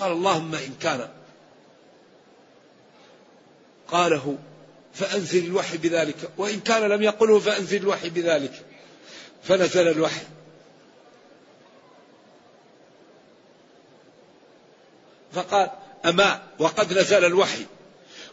قال 0.00 0.12
اللهم 0.12 0.54
إن 0.54 0.74
كان. 0.80 1.10
قاله 3.88 4.38
فأنزل 4.94 5.44
الوحي 5.44 5.76
بذلك. 5.76 6.30
وإن 6.36 6.60
كان 6.60 6.82
لم 6.82 7.02
يقله 7.02 7.38
فأنزل 7.38 7.76
الوحي 7.76 8.10
بذلك. 8.10 8.64
فنزل 9.42 9.88
الوحي. 9.88 10.26
فقال 15.34 15.70
أما 16.04 16.42
وقد 16.58 16.92
نزل 16.98 17.24
الوحي 17.24 17.66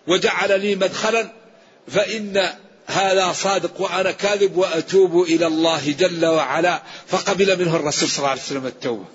وجعل 0.08 0.62
لي 0.62 0.76
مدخلا 0.76 1.32
فإن 1.88 2.50
هذا 2.88 3.32
صادق 3.32 3.82
وأنا 3.82 4.12
كاذب 4.12 4.58
وأتوب 4.58 5.22
إلى 5.22 5.48
الله 5.48 5.92
جل 5.92 6.26
وعلا. 6.26 6.82
فقبل 7.08 7.60
منه 7.60 7.76
الرسول 7.76 8.10
صلى 8.10 8.18
الله 8.18 8.30
عليه 8.30 8.42
وسلم 8.42 8.66
التوبة. 8.66 9.06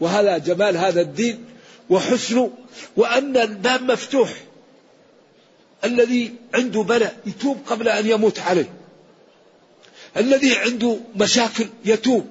وهذا 0.00 0.38
جمال 0.38 0.76
هذا 0.76 1.00
الدين 1.00 1.44
وحسنه 1.90 2.50
وأن 2.96 3.36
الباب 3.36 3.82
مفتوح. 3.82 4.30
الذي 5.84 6.34
عنده 6.54 6.82
بلاء 6.82 7.16
يتوب 7.26 7.58
قبل 7.66 7.88
أن 7.88 8.06
يموت 8.06 8.38
عليه. 8.38 8.72
الذي 10.16 10.56
عنده 10.56 10.96
مشاكل 11.16 11.66
يتوب. 11.84 12.26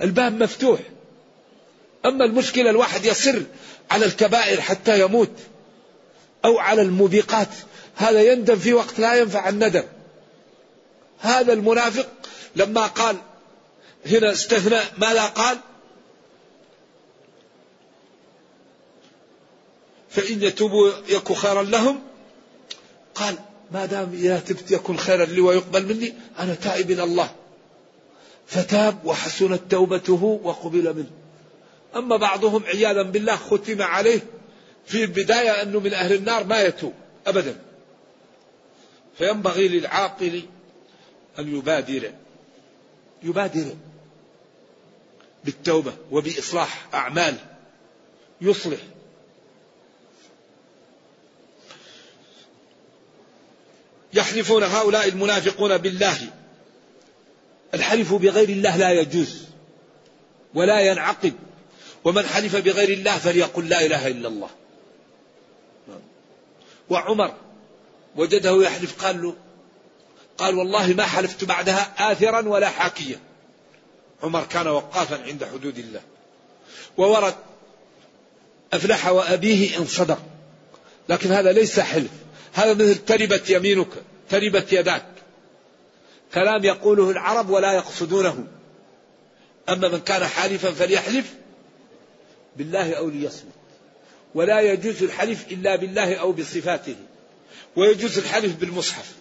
الباب 0.00 0.42
مفتوح. 0.42 0.80
أما 2.06 2.24
المشكلة 2.24 2.70
الواحد 2.70 3.04
يصر 3.04 3.42
على 3.90 4.06
الكبائر 4.06 4.60
حتى 4.60 5.00
يموت 5.00 5.30
أو 6.44 6.58
على 6.58 6.82
الموبقات. 6.82 7.48
هذا 7.96 8.22
يندم 8.22 8.56
في 8.56 8.74
وقت 8.74 8.98
لا 8.98 9.14
ينفع 9.14 9.48
الندم. 9.48 9.84
هذا 11.18 11.52
المنافق 11.52 12.08
لما 12.56 12.86
قال 12.86 13.16
هنا 14.06 14.32
استثنى 14.32 14.80
ماذا 14.98 15.26
قال؟ 15.26 15.58
فإن 20.08 20.42
يتوبوا 20.42 20.92
يكو 21.08 21.34
خيرا 21.34 21.62
لهم. 21.62 22.02
قال 23.14 23.34
ما 23.72 23.86
دام 23.86 24.12
إذا 24.12 24.38
تبت 24.38 24.70
يكون 24.70 24.98
خيرا 24.98 25.24
لي 25.24 25.40
ويقبل 25.40 25.86
مني 25.86 26.14
أنا 26.38 26.54
تائب 26.54 26.90
إلى 26.90 27.02
الله. 27.04 27.30
فتاب 28.46 29.06
وحسنت 29.06 29.60
توبته 29.70 30.40
وقبل 30.44 30.94
منه. 30.94 31.10
أما 31.96 32.16
بعضهم 32.16 32.64
عياذا 32.64 33.02
بالله 33.02 33.36
ختم 33.36 33.82
عليه 33.82 34.20
في 34.86 35.04
البداية 35.04 35.62
أنه 35.62 35.80
من 35.80 35.94
أهل 35.94 36.12
النار 36.12 36.44
ما 36.44 36.62
يتوب 36.62 36.92
أبدا. 37.26 37.56
فينبغي 39.18 39.68
للعاقل 39.68 40.42
أن 41.38 41.56
يبادر. 41.56 42.12
يبادر 43.22 43.74
بالتوبة 45.44 45.92
وبإصلاح 46.10 46.86
أعمال. 46.94 47.36
يصلح. 48.40 48.78
يحلفون 54.14 54.62
هؤلاء 54.62 55.08
المنافقون 55.08 55.76
بالله. 55.76 56.18
الحلف 57.74 58.14
بغير 58.14 58.48
الله 58.48 58.76
لا 58.76 58.92
يجوز 58.92 59.42
ولا 60.54 60.80
ينعقد. 60.80 61.45
ومن 62.06 62.26
حلف 62.26 62.56
بغير 62.56 62.88
الله 62.88 63.18
فليقل 63.18 63.68
لا 63.68 63.86
إله 63.86 64.06
إلا 64.06 64.28
الله. 64.28 64.50
وعمر 66.90 67.34
وجده 68.16 68.62
يحلف 68.62 69.04
قال 69.04 69.22
له 69.22 69.34
قال 70.38 70.54
والله 70.54 70.86
ما 70.86 71.02
حلفت 71.02 71.44
بعدها 71.44 72.12
آثرا 72.12 72.48
ولا 72.48 72.68
حاكيا. 72.68 73.20
عمر 74.22 74.44
كان 74.44 74.66
وقافا 74.68 75.22
عند 75.22 75.44
حدود 75.44 75.78
الله. 75.78 76.00
وورد 76.96 77.34
أفلح 78.72 79.06
وأبيه 79.06 79.78
إن 79.78 79.86
صدق. 79.86 80.22
لكن 81.08 81.32
هذا 81.32 81.52
ليس 81.52 81.80
حلف. 81.80 82.10
هذا 82.54 82.74
مثل 82.74 83.04
تربت 83.04 83.50
يمينك 83.50 83.90
تربت 84.30 84.72
يداك. 84.72 85.06
كلام 86.34 86.64
يقوله 86.64 87.10
العرب 87.10 87.50
ولا 87.50 87.72
يقصدونه. 87.72 88.46
أما 89.68 89.88
من 89.88 90.00
كان 90.00 90.24
حالفا 90.26 90.70
فليحلف 90.70 91.34
بالله 92.58 92.94
أو 92.94 93.08
ليصمت. 93.08 93.52
ولا 94.34 94.60
يجوز 94.60 95.02
الحلف 95.02 95.46
إلا 95.50 95.76
بالله 95.76 96.14
أو 96.14 96.32
بصفاته. 96.32 96.96
ويجوز 97.76 98.18
الحلف 98.18 98.56
بالمصحف. 98.56 99.12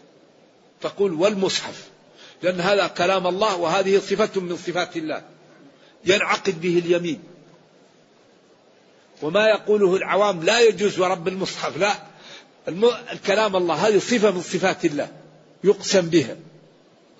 تقول 0.81 1.13
والمصحف. 1.13 1.87
لأن 2.41 2.61
هذا 2.61 2.87
كلام 2.87 3.27
الله 3.27 3.55
وهذه 3.55 3.99
صفة 3.99 4.41
من 4.41 4.57
صفات 4.57 4.97
الله. 4.97 5.23
ينعقد 6.05 6.61
به 6.61 6.79
اليمين. 6.79 7.23
وما 9.21 9.47
يقوله 9.47 9.95
العوام 9.95 10.43
لا 10.43 10.59
يجوز 10.59 10.99
ورب 10.99 11.27
المصحف 11.27 11.77
لا. 11.77 11.95
الكلام 13.11 13.55
الله 13.55 13.75
هذه 13.87 13.99
صفة 13.99 14.31
من 14.31 14.41
صفات 14.41 14.85
الله. 14.85 15.11
يقسم 15.63 16.09
بها. 16.09 16.37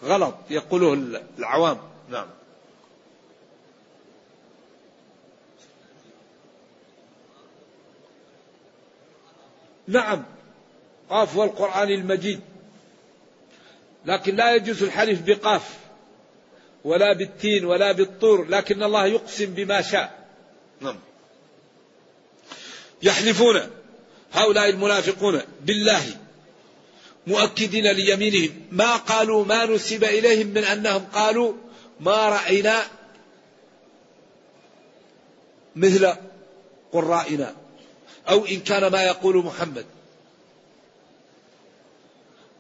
غلط 0.04 0.36
يقوله 0.49 1.19
العوام. 1.39 1.78
نعم. 2.10 2.28
نعم 9.88 10.24
قاف 11.10 11.38
والقرآن 11.38 11.89
المجيد. 11.89 12.39
لكن 14.06 14.36
لا 14.36 14.56
يجوز 14.56 14.84
الحلف 14.84 15.21
بقاف 15.21 15.69
ولا 16.84 17.13
بالتين 17.13 17.65
ولا 17.65 17.91
بالطور 17.91 18.48
لكن 18.50 18.84
الله 18.84 19.06
يقسم 19.06 19.54
بما 19.54 19.82
شاء. 19.82 20.28
نعم. 20.82 21.00
يحلفون 23.04 23.62
هؤلاء 24.34 24.69
المنافقون 24.69 25.41
بالله 25.62 26.04
مؤكدين 27.28 27.91
ليمينهم. 27.91 28.67
ما 28.71 28.95
قالوا 28.95 29.45
ما 29.45 29.65
نسب 29.65 30.04
إليهم 30.04 30.48
من 30.48 30.63
أنهم 30.63 31.06
قالوا 31.06 31.54
ما 32.00 32.30
رأينا 32.30 32.82
مثل 35.76 36.13
قرائنا. 36.93 37.64
أو 38.29 38.45
إن 38.45 38.59
كان 38.59 38.88
ما 38.91 39.03
يقول 39.03 39.38
محمد. 39.38 39.85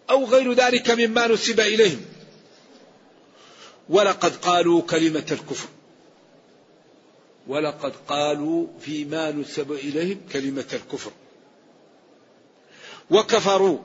أو 0.09 0.25
غير 0.25 0.53
ذلك 0.53 0.91
مما 0.91 1.27
نسب 1.27 1.59
إليهم. 1.59 2.05
ولقد 3.89 4.35
قالوا 4.35 4.81
كلمة 4.81 5.25
الكفر. 5.31 5.67
ولقد 7.47 7.93
قالوا 8.07 8.67
فيما 8.81 9.31
نسب 9.31 9.71
إليهم 9.71 10.21
كلمة 10.33 10.65
الكفر. 10.73 11.11
وكفروا. 13.11 13.79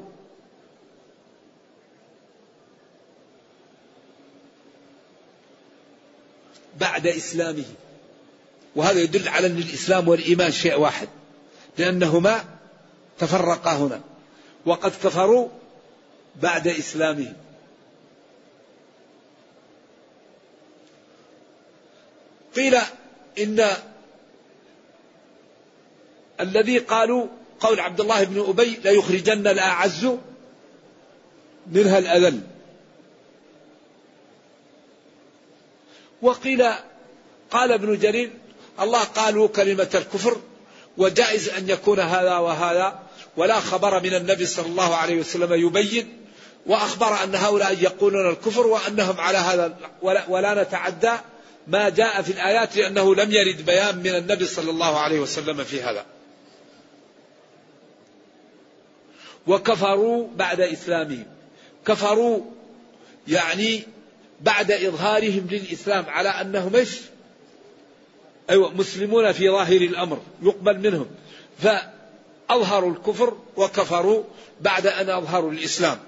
بعد 6.80 7.06
إسلامه. 7.06 7.64
وهذا 8.76 9.00
يدل 9.00 9.28
على 9.28 9.46
أن 9.46 9.58
الإسلام 9.58 10.08
والإيمان 10.08 10.52
شيء 10.52 10.78
واحد. 10.78 11.08
لأنهما 11.78 12.44
تفرقا 13.18 13.72
هنا 13.72 14.00
وقد 14.66 14.90
كفروا 14.90 15.48
بعد 16.42 16.68
إسلامهم. 16.68 17.36
قيل 22.56 22.78
إن 23.38 23.66
الذي 26.40 26.78
قالوا 26.78 27.26
قول 27.60 27.80
عبد 27.80 28.00
الله 28.00 28.24
بن 28.24 28.40
أبي 28.48 28.80
ليخرجن 28.84 29.46
الأعز 29.46 30.08
منها 31.66 31.98
الأذل. 31.98 32.40
وقيل 36.22 36.62
قال 37.50 37.72
ابن 37.72 37.98
جرير 37.98 38.30
الله 38.80 39.04
قالوا 39.04 39.48
كلمة 39.48 39.90
الكفر 39.94 40.40
وجائز 40.96 41.48
أن 41.48 41.68
يكون 41.68 42.00
هذا 42.00 42.36
وهذا 42.36 42.98
ولا 43.36 43.60
خبر 43.60 44.00
من 44.02 44.14
النبي 44.14 44.46
صلى 44.46 44.66
الله 44.66 44.96
عليه 44.96 45.20
وسلم 45.20 45.66
يبين 45.66 46.16
وأخبر 46.66 47.24
أن 47.24 47.34
هؤلاء 47.34 47.78
يقولون 47.82 48.30
الكفر 48.30 48.66
وأنهم 48.66 49.20
على 49.20 49.38
هذا 49.38 49.76
ولا, 50.28 50.62
نتعدى. 50.62 51.12
ما 51.66 51.88
جاء 51.88 52.22
في 52.22 52.32
الآيات 52.32 52.76
لأنه 52.76 53.14
لم 53.14 53.32
يرد 53.32 53.66
بيان 53.66 53.96
من 53.96 54.14
النبي 54.14 54.46
صلى 54.46 54.70
الله 54.70 54.98
عليه 54.98 55.20
وسلم 55.20 55.64
في 55.64 55.82
هذا. 55.82 56.04
وكفروا 59.46 60.28
بعد 60.36 60.60
إسلامهم. 60.60 61.26
كفروا 61.86 62.40
يعني 63.28 63.82
بعد 64.40 64.72
إظهارهم 64.72 65.46
للإسلام 65.50 66.04
على 66.08 66.28
أنهم 66.28 66.76
إيش؟ 66.76 66.90
أيوة 68.50 68.74
مسلمون 68.74 69.32
في 69.32 69.50
ظاهر 69.50 69.80
الأمر 69.80 70.22
يقبل 70.42 70.78
منهم. 70.78 71.06
فأظهروا 71.58 72.92
الكفر 72.92 73.36
وكفروا 73.56 74.24
بعد 74.60 74.86
أن 74.86 75.10
أظهروا 75.10 75.52
الإسلام. 75.52 75.98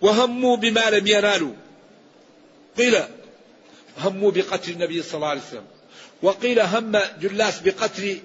وهموا 0.00 0.56
بما 0.56 0.90
لم 0.90 1.06
ينالوا. 1.06 1.52
قيل 2.78 2.98
هموا 3.98 4.30
بقتل 4.30 4.72
النبي 4.72 5.02
صلى 5.02 5.14
الله 5.14 5.28
عليه 5.28 5.40
وسلم. 5.40 5.66
وقيل 6.22 6.60
هم 6.60 6.98
جلاس 7.20 7.60
بقتل 7.60 8.18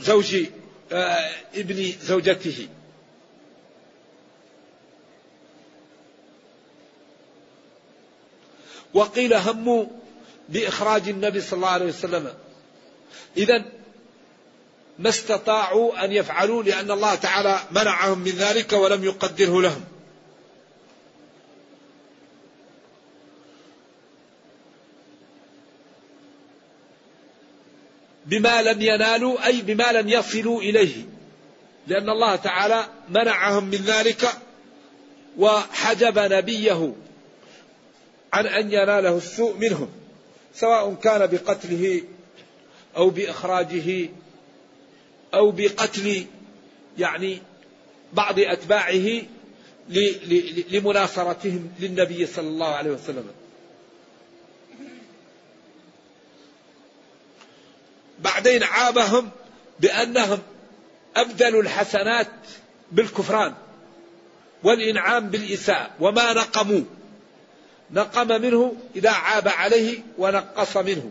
زوج 0.00 0.44
آه 0.92 1.30
ابن 1.54 1.92
زوجته. 2.02 2.68
وقيل 8.94 9.34
هموا 9.34 9.86
بإخراج 10.48 11.08
النبي 11.08 11.40
صلى 11.40 11.56
الله 11.56 11.68
عليه 11.68 11.86
وسلم. 11.86 12.34
إذا 13.36 13.64
ما 14.98 15.08
استطاعوا 15.08 16.04
أن 16.04 16.12
يفعلوا 16.12 16.62
لأن 16.62 16.90
الله 16.90 17.14
تعالى 17.14 17.60
منعهم 17.70 18.18
من 18.18 18.32
ذلك 18.32 18.72
ولم 18.72 19.04
يقدره 19.04 19.62
لهم. 19.62 19.84
بما 28.26 28.62
لم 28.62 28.80
ينالوا 28.82 29.46
أي 29.46 29.60
بما 29.60 29.92
لم 29.92 30.08
يصلوا 30.08 30.60
إليه. 30.60 31.04
لأن 31.86 32.10
الله 32.10 32.36
تعالى 32.36 32.86
منعهم 33.08 33.64
من 33.64 33.78
ذلك 33.78 34.28
وحجب 35.38 36.18
نبيه 36.18 36.92
عن 38.32 38.46
أن 38.46 38.72
يناله 38.72 39.16
السوء 39.16 39.56
منهم. 39.56 39.97
سواء 40.60 40.94
كان 40.94 41.26
بقتله 41.26 42.02
أو 42.96 43.10
بإخراجه 43.10 44.08
أو 45.34 45.50
بقتل 45.50 46.26
يعني 46.98 47.42
بعض 48.12 48.38
أتباعه 48.38 49.22
لمناصرتهم 50.70 51.70
للنبي 51.80 52.26
صلى 52.26 52.48
الله 52.48 52.66
عليه 52.66 52.90
وسلم. 52.90 53.24
بعدين 58.18 58.62
عابهم 58.62 59.30
بأنهم 59.80 60.38
أبدلوا 61.16 61.62
الحسنات 61.62 62.30
بالكفران 62.92 63.54
والإنعام 64.62 65.28
بالإساءة 65.28 65.90
وما 66.00 66.32
نقموا. 66.32 66.82
نقم 67.90 68.28
منه 68.28 68.76
إذا 68.96 69.10
عاب 69.10 69.48
عليه 69.48 69.98
ونقص 70.18 70.76
منه 70.76 71.10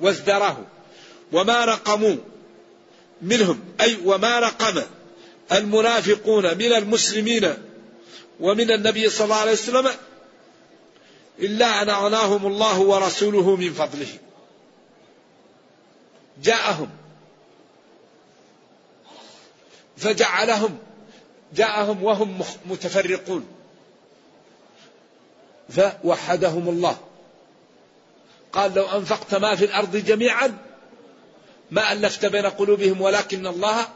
وازدراه. 0.00 0.56
وما 1.32 1.64
نقموا 1.66 2.16
منهم 3.22 3.60
أي 3.80 3.96
وما 4.04 4.40
نقم 4.40 4.82
المنافقون 5.52 6.58
من 6.58 6.72
المسلمين 6.72 7.54
ومن 8.40 8.70
النبي 8.70 9.10
صلى 9.10 9.24
الله 9.24 9.36
عليه 9.36 9.52
وسلم 9.52 9.90
إلا 11.38 11.82
أن 11.82 11.90
أغناهم 11.90 12.46
الله 12.46 12.80
ورسوله 12.80 13.56
من 13.56 13.72
فضله. 13.72 14.18
جاءهم 16.42 16.90
فجعلهم 19.96 20.78
جاءهم 21.54 22.02
وهم 22.02 22.44
متفرقون. 22.66 23.61
فوحدهم 25.68 26.68
الله. 26.68 26.96
قال 28.52 28.74
لو 28.74 28.86
أنفقت 28.86 29.34
ما 29.34 29.54
في 29.54 29.64
الأرض 29.64 29.96
جميعا 29.96 30.58
ما 31.70 31.92
ألفت 31.92 32.26
بين 32.26 32.46
قلوبهم 32.46 33.00
ولكن 33.00 33.46
الله 33.46 33.88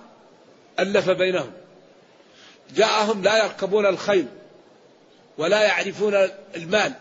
ألف 0.78 1.10
بينهم. 1.10 1.52
جاءهم 2.74 3.22
لا 3.22 3.44
يركبون 3.44 3.86
الخيل 3.86 4.26
ولا 5.38 5.62
يعرفون 5.62 6.14
المال 6.56 6.92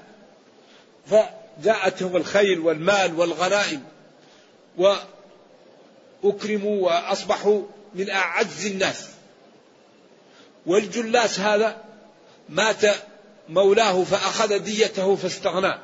فجاءتهم 1.08 2.16
الخيل 2.16 2.60
والمال 2.60 3.20
والغنائم 3.20 3.84
وأكرموا 6.24 6.86
وأصبحوا 6.86 7.64
من 7.96 8.10
أعز 8.10 8.66
الناس. 8.66 9.08
والجلاس 10.66 11.40
هذا 11.40 11.78
مات 12.50 12.82
مولاه 13.50 14.04
فأخذ 14.04 14.60
ديته 14.60 15.16
فاستغنى. 15.16 15.80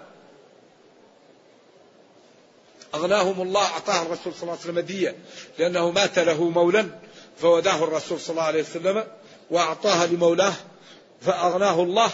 أغناهم 2.96 3.42
الله 3.42 3.62
أعطاه 3.62 4.02
الرسول 4.02 4.34
صلى 4.34 4.42
الله 4.42 4.52
عليه 4.52 4.62
وسلم 4.62 4.80
دية 4.80 5.16
لأنه 5.60 5.92
مات 5.92 6.20
له 6.20 6.50
مولا 6.50 6.90
فوداه 7.38 7.84
الرسول 7.84 8.20
صلى 8.20 8.30
الله 8.30 8.44
عليه 8.44 8.62
وسلم 8.64 9.04
وأعطاها 9.52 10.08
لمولاه 10.08 10.54
فأغناه 11.22 11.84
الله. 11.84 12.12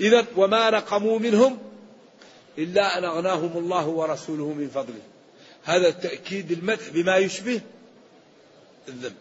إذا 0.00 0.26
وما 0.36 0.70
نقموا 0.70 1.18
منهم 1.18 1.58
إلا 2.58 2.98
أن 2.98 3.04
أغناهم 3.04 3.58
الله 3.58 3.86
ورسوله 3.86 4.46
من 4.46 4.68
فضله. 4.68 5.02
هذا 5.64 5.90
تأكيد 5.90 6.50
المدح 6.50 6.88
بما 6.88 7.16
يشبه 7.16 7.60
الذنب. 8.88 9.16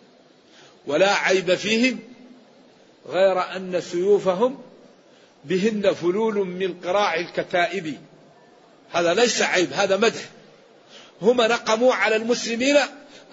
ولا 0.88 1.14
عيب 1.14 1.56
فيهم 1.56 2.00
غير 3.08 3.56
أن 3.56 3.82
سيوفهم 3.82 4.62
بهن 5.46 5.94
فلول 5.94 6.36
من 6.36 6.80
قراع 6.80 7.16
الكتائب. 7.16 7.98
هذا 8.92 9.14
ليس 9.14 9.42
عيب 9.42 9.74
هذا 9.74 9.98
مدح. 9.98 10.22
هم 11.22 11.42
نقموا 11.42 11.94
على 11.94 12.16
المسلمين 12.16 12.78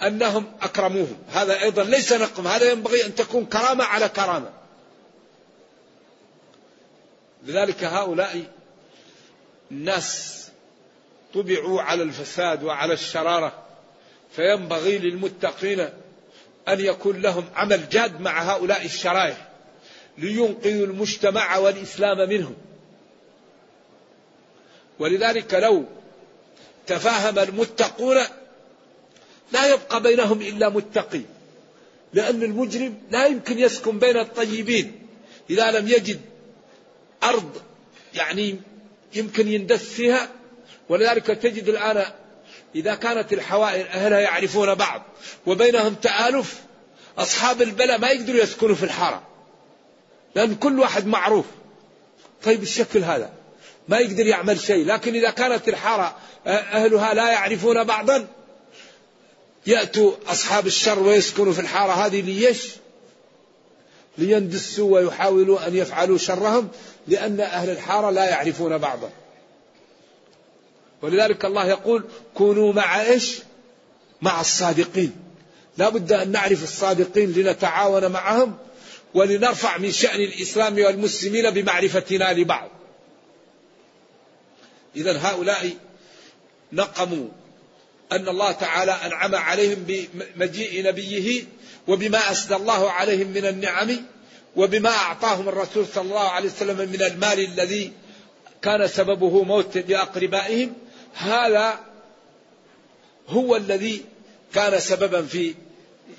أنهم 0.03 0.53
أكرموهم. 0.63 1.19
هذا 1.33 1.63
أيضا 1.63 1.85
ليس 1.85 2.13
نقم 2.13 2.47
هذا 2.47 2.71
ينبغي 2.71 3.07
أن 3.07 3.15
تكون 3.15 3.47
كرامة 3.47 3.85
على 3.85 4.09
كرامة. 4.09 4.51
لذلك 7.47 7.85
هؤلاء 7.85 8.45
الناس 9.71 10.37
طبعوا 11.35 11.83
على 11.83 12.03
الفساد 12.03 12.65
وعلى 12.65 12.93
الشرارة. 12.93 13.67
فينبغي 14.37 14.99
للمتقين 14.99 15.81
أن 16.69 16.81
يكون 16.81 17.23
لهم 17.23 17.45
عمل 17.57 17.89
جاد 17.89 18.21
مع 18.21 18.43
هؤلاء 18.43 18.85
الشرائح. 18.85 19.46
لينقذوا 20.19 20.87
المجتمع 20.87 21.57
والإسلام 21.59 22.29
منهم. 22.29 22.55
ولذلك 24.99 25.55
لو 25.55 25.85
تفاهم 26.87 27.39
المتقون 27.39 28.17
لا 29.53 29.67
يبقى 29.67 30.03
بينهم 30.03 30.41
إلا 30.41 30.69
متقي 30.69 31.21
لأن 32.13 32.43
المجرم 32.43 32.99
لا 33.11 33.27
يمكن 33.27 33.59
يسكن 33.59 33.99
بين 33.99 34.17
الطيبين. 34.17 35.07
إذا 35.51 35.71
لم 35.71 35.89
يجد 35.89 36.21
أرض 37.23 37.63
يعني 38.15 38.61
يمكن 39.15 39.49
يندس 39.49 39.85
فيها. 39.85 40.29
ولذلك 40.89 41.27
تجد 41.27 41.69
الآن 41.69 42.05
إذا 42.75 42.95
كانت 42.95 43.33
الحوائر 43.33 43.87
أهلها 43.87 44.21
يعرفون 44.21 44.75
بعض 44.75 45.03
وبينهم 45.47 45.95
تآلف 45.95 46.63
أصحاب 47.19 47.63
البلاء 47.63 47.99
ما 47.99 48.11
يقدروا 48.11 48.41
يسكنوا 48.41 48.75
في 48.75 48.83
الحارة. 48.83 49.36
لأن 50.37 50.55
كل 50.55 50.81
واحد 50.81 51.07
معروف. 51.07 51.45
طيب 52.45 52.63
الشكل 52.63 53.05
هذا؟ 53.05 53.33
ما 53.89 53.99
يقدر 53.99 54.27
يعمل 54.27 54.61
شيء. 54.61 54.85
لكن 54.85 55.15
إذا 55.15 55.31
كانت 55.31 55.69
الحارة 55.69 56.17
أهلها 56.47 57.15
لا 57.15 57.31
يعرفون 57.31 57.85
بعضا 57.85 58.27
يأتوا 59.67 60.13
أصحاب 60.27 60.67
الشر 60.67 60.99
ويسكنوا 60.99 61.53
في 61.53 61.61
الحارة 61.61 61.93
هذه 61.93 62.21
ليش؟ 62.21 62.67
ليندسوا 64.19 64.95
ويحاولوا 64.95 65.67
أن 65.67 65.77
يفعلوا 65.77 66.19
شرهم 66.19 66.69
لأن 67.09 67.41
أهل 67.41 67.71
الحارة 67.71 68.11
لا 68.11 68.25
يعرفون 68.25 68.79
بعضا. 68.79 69.11
ولذلك 71.03 71.45
الله 71.45 71.67
يقول 71.67 72.05
كونوا 72.35 72.73
مع 72.73 73.03
إيش؟ 73.03 73.39
مع 74.23 74.41
الصادقين. 74.41 75.17
لا 75.79 75.89
بد 75.89 76.13
أن 76.13 76.33
نعرف 76.33 76.63
الصادقين 76.63 77.33
لنتعاون 77.33 78.07
معهم 78.07 78.57
ولنرفع 79.17 79.79
من 79.79 79.93
شأن 79.93 80.21
الإسلام 80.21 80.75
والمسلمين 80.75 81.51
بمعرفتنا 81.51 82.33
لبعض. 82.33 82.71
إذا 84.97 85.19
هؤلاء 85.19 85.71
نقموا 86.73 87.29
أن 88.13 88.29
الله 88.29 88.53
تعالى 88.53 88.93
أنعم 88.93 89.35
عليهم 89.35 89.87
بمجيء 89.89 90.87
نبيه 90.87 91.45
وبما 91.89 92.31
أسدى 92.33 92.57
الله 92.57 92.91
عليهم 92.91 93.29
من 93.29 93.47
النعم 93.47 93.97
وبما 94.57 94.91
أعطاهم 94.91 95.49
الرسول 95.49 95.87
صلى 95.95 96.05
الله 96.05 96.29
عليه 96.29 96.49
وسلم 96.49 96.77
من 96.77 97.03
المال 97.03 97.41
الذي 97.41 97.93
كان 98.63 98.89
سببه 98.89 99.43
موت 99.43 99.79
لأقربائهم. 99.79 100.73
هذا 101.15 101.81
هو 103.29 103.57
الذي 103.57 104.05
كان 104.55 104.81
سببا 104.81 105.23
في 105.23 105.55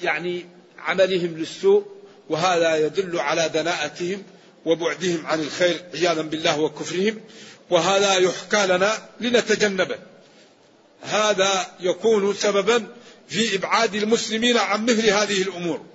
يعني 0.03 0.45
عملهم 0.79 1.37
للسوء. 1.37 1.96
وهذا 2.29 2.75
يدل 2.85 3.19
على 3.19 3.49
دناءتهم 3.49 4.23
وبعدهم 4.65 5.25
عن 5.25 5.39
الخير 5.39 5.85
عياذا 5.93 6.21
بالله 6.21 6.59
وكفرهم. 6.59 7.21
وهذا 7.69 8.13
يحكى 8.13 8.65
لنا 8.65 9.09
لنتجنبه. 9.19 9.99
هذا 11.01 11.75
يكون 11.79 12.33
سببا 12.33 12.87
في 13.27 13.55
إبعاد 13.55 13.95
المسلمين 13.95 14.57
عن 14.57 14.85
مثل 14.85 15.09
هذه 15.09 15.41
الأمور. 15.41 15.85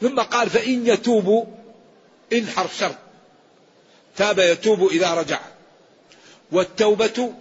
ثم 0.00 0.20
قال 0.20 0.50
فإن 0.50 0.86
يتوبوا 0.86 1.44
إن 2.32 2.48
حرف 2.48 2.94
تاب 4.16 4.38
يتوب 4.38 4.88
إذا 4.88 5.14
رجع. 5.14 5.40
والتوبة 6.52 7.34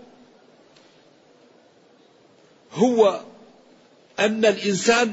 هو 2.73 3.21
أن 4.19 4.45
الإنسان 4.45 5.11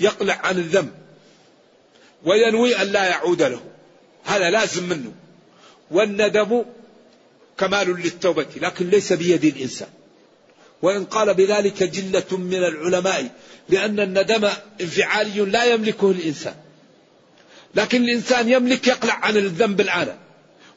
يقلع 0.00 0.40
عن 0.44 0.58
الذنب 0.58 0.92
وينوي 2.24 2.82
أن 2.82 2.86
لا 2.86 3.04
يعود 3.04 3.42
له. 3.42 3.60
هذا 4.24 4.50
لازم 4.50 4.88
منه. 4.88 5.12
والندم 5.90 6.64
كمال 7.58 8.02
للتوبة 8.02 8.46
لكن 8.56 8.90
ليس 8.90 9.12
بيد 9.12 9.44
الإنسان. 9.44 9.88
وإن 10.82 11.04
قال 11.04 11.34
بذلك 11.34 11.82
جلة 11.82 12.38
من 12.38 12.64
العلماء 12.64 13.30
لأن 13.68 14.00
الندم 14.00 14.48
انفعالي 14.80 15.40
لا 15.40 15.64
يملكه 15.64 16.10
الإنسان. 16.10 16.54
لكن 17.74 18.04
الإنسان 18.04 18.48
يملك 18.48 18.86
يقلع 18.86 19.14
عن 19.14 19.36
الذنب 19.36 19.80
الآن 19.80 20.16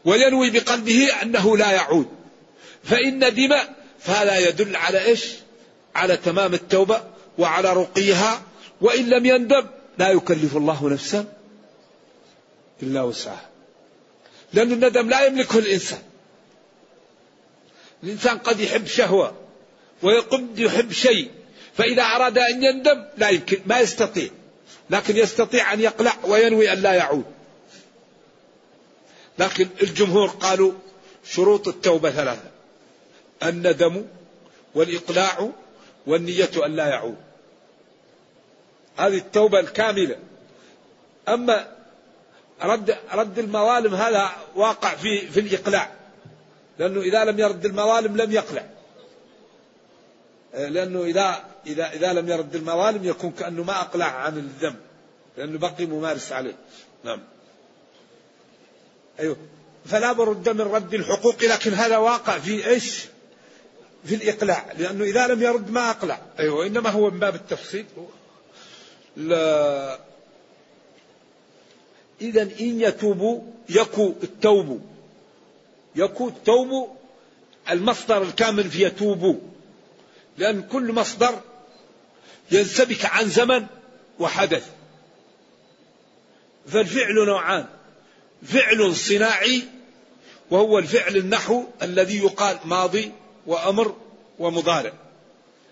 وينوي 0.05 0.49
بقلبه 0.49 1.21
أنه 1.21 1.57
لا 1.57 1.71
يعود. 1.71 2.07
فإن 2.83 3.27
ندم 3.27 3.55
فهذا 4.03 4.37
يدل 4.37 4.75
على 4.75 5.05
إيش؟ 5.05 5.25
على 5.95 6.17
تمام 6.17 6.53
التوبة 6.53 7.03
وعلى 7.37 7.73
رقيها 7.73 8.41
وإن 8.81 9.09
لم 9.09 9.25
يندم 9.25 9.67
لا 9.97 10.11
يكلف 10.11 10.57
الله 10.57 10.89
نفسا 10.89 11.25
إلا 12.83 13.01
وسعها. 13.01 13.49
لأن 14.53 14.71
الندم 14.71 15.09
لا 15.09 15.25
يملكه 15.25 15.59
الإنسان. 15.59 16.01
الإنسان 18.03 18.37
قد 18.37 18.59
يحب 18.59 18.87
شهوة 18.87 19.33
ويقد 20.01 20.59
يحب 20.59 20.91
شيء 20.91 21.31
فإذا 21.77 22.03
أراد 22.03 22.37
أن 22.37 22.63
يندم 22.63 23.05
لا 23.17 23.29
يمكن 23.29 23.61
ما 23.65 23.79
يستطيع. 23.79 24.29
لكن 24.89 25.17
يستطيع 25.17 25.73
أن 25.73 25.79
يقلع 25.79 26.13
وينوي 26.23 26.73
أن 26.73 26.81
لا 26.81 26.93
يعود. 26.93 27.25
لكن 29.39 29.67
الجمهور 29.81 30.27
قالوا 30.27 30.71
شروط 31.25 31.67
التوبة 31.67 32.11
ثلاثة. 32.11 32.50
الندم 33.43 34.05
والإقلاع 34.75 35.49
والنية 36.07 36.65
أن 36.65 36.75
لا 36.75 36.87
يعود. 36.87 37.17
هذه 38.97 39.17
التوبة 39.17 39.59
الكاملة. 39.59 40.15
أما 41.29 41.67
رد 42.61 42.97
رد 43.13 43.39
المظالم 43.39 43.95
هذا 43.95 44.29
واقع 44.55 44.95
في 44.95 45.27
في 45.27 45.39
الإقلاع. 45.39 45.91
لأنه 46.79 47.01
إذا 47.01 47.25
لم 47.25 47.39
يرد 47.39 47.65
المظالم 47.65 48.17
لم 48.17 48.31
يقلع. 48.31 48.65
لأنه 50.53 51.03
إذا 51.03 51.43
إذا 51.67 51.93
إذا 51.93 52.13
لم 52.13 52.29
يرد 52.29 52.55
المظالم 52.55 53.05
يكون 53.05 53.31
كأنه 53.31 53.63
ما 53.63 53.81
أقلع 53.81 54.05
عن 54.05 54.37
الذنب. 54.37 54.79
لأنه 55.37 55.59
بقي 55.59 55.85
ممارس 55.85 56.31
عليه. 56.31 56.55
نعم. 57.03 57.19
أيوه. 59.19 59.37
فلا 59.85 60.11
برد 60.11 60.49
من 60.49 60.61
رد 60.61 60.93
الحقوق 60.93 61.43
لكن 61.43 61.73
هذا 61.73 61.97
واقع 61.97 62.39
في 62.39 62.67
إيش؟ 62.67 63.05
في 64.05 64.15
الإقلاع 64.15 64.71
لأنه 64.77 65.03
إذا 65.03 65.27
لم 65.27 65.41
يرد 65.41 65.71
ما 65.71 65.89
أقلع. 65.89 66.21
أيوه 66.39 66.67
إنما 66.67 66.89
هو 66.89 67.09
من 67.09 67.19
باب 67.19 67.35
التفصيل. 67.35 67.85
لا. 69.17 69.99
إذا 72.21 72.41
إن 72.41 72.81
يتوبوا 72.81 73.41
يكو 73.69 74.13
التوب. 74.23 74.81
يكو 75.95 76.27
التوب 76.27 76.97
المصدر 77.69 78.21
الكامل 78.21 78.69
في 78.69 78.83
يتوبوا 78.83 79.35
لأن 80.37 80.61
كل 80.61 80.91
مصدر 80.91 81.41
ينسبك 82.51 83.05
عن 83.05 83.29
زمن 83.29 83.65
وحدث. 84.19 84.69
فالفعل 86.67 87.25
نوعان. 87.25 87.65
فعل 88.43 88.95
صناعي 88.95 89.63
وهو 90.51 90.79
الفعل 90.79 91.17
النحو 91.17 91.63
الذي 91.81 92.17
يقال 92.17 92.59
ماضي. 92.65 93.11
وأمر 93.47 93.95
ومضارع. 94.39 94.93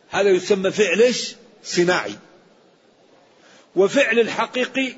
هذا 0.09 0.29
يسمى 0.29 0.71
فعل؟ 0.71 1.13
صناعي. 1.63 2.15
وفعل 3.75 4.19
الحقيقي 4.19 4.93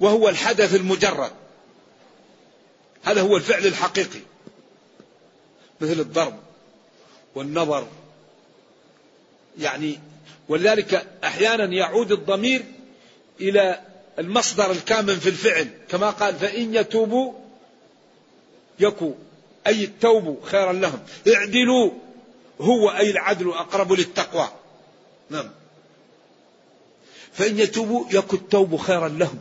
وهو 0.00 0.28
الحدث 0.28 0.74
المجرد. 0.74 1.32
هذا 3.02 3.20
هو 3.20 3.36
الفعل 3.36 3.66
الحقيقي. 3.66 4.20
مثل 5.80 6.00
الضرب 6.00 6.38
والنظر. 7.34 7.88
يعني 9.58 10.00
ولذلك 10.48 11.06
أحيانا 11.24 11.64
يعود 11.64 12.12
الضمير 12.12 12.64
إلى 13.40 13.80
المصدر 14.18 14.70
الكامن 14.70 15.18
في 15.18 15.28
الفعل. 15.28 15.68
كما 15.88 16.10
قال 16.10 16.34
فإن 16.34 16.74
يتوبوا 16.74 17.32
يكو. 18.80 19.14
أي 19.66 19.84
التوب 19.84 20.42
خيرا 20.44 20.72
لهم. 20.72 21.00
اعدلوا. 21.34 21.90
هو 22.62 22.90
أي 22.90 23.10
العدل 23.10 23.48
أقرب 23.48 23.92
للتقوى. 23.92 24.48
نعم. 25.30 25.50
فإن 27.32 27.58
يتوبوا 27.58 28.04
يكو 28.10 28.36
التوب 28.36 28.76
خيرا 28.76 29.08
لهم. 29.08 29.38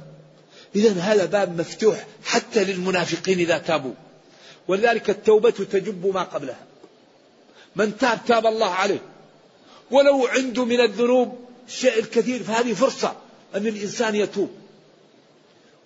اذا 0.75 1.01
هذا 1.01 1.25
باب 1.25 1.59
مفتوح 1.59 2.05
حتى 2.25 2.63
للمنافقين 2.63 3.39
إذا 3.39 3.57
تابوا. 3.57 3.93
ولذلك 4.67 5.09
التوبة 5.09 5.49
تجب 5.49 6.13
ما 6.13 6.23
قبلها. 6.23 6.65
من 7.75 7.97
تاب 7.97 8.19
تاب 8.27 8.45
الله 8.45 8.69
عليه. 8.69 9.01
ولو 9.91 10.27
عنده 10.27 10.65
من 10.65 10.79
الذنوب 10.79 11.39
الشيء 11.67 11.99
الكثير 11.99 12.43
فهذه 12.43 12.73
فرصة 12.73 13.15
أن 13.55 13.67
الإنسان 13.67 14.15
يتوب. 14.15 14.51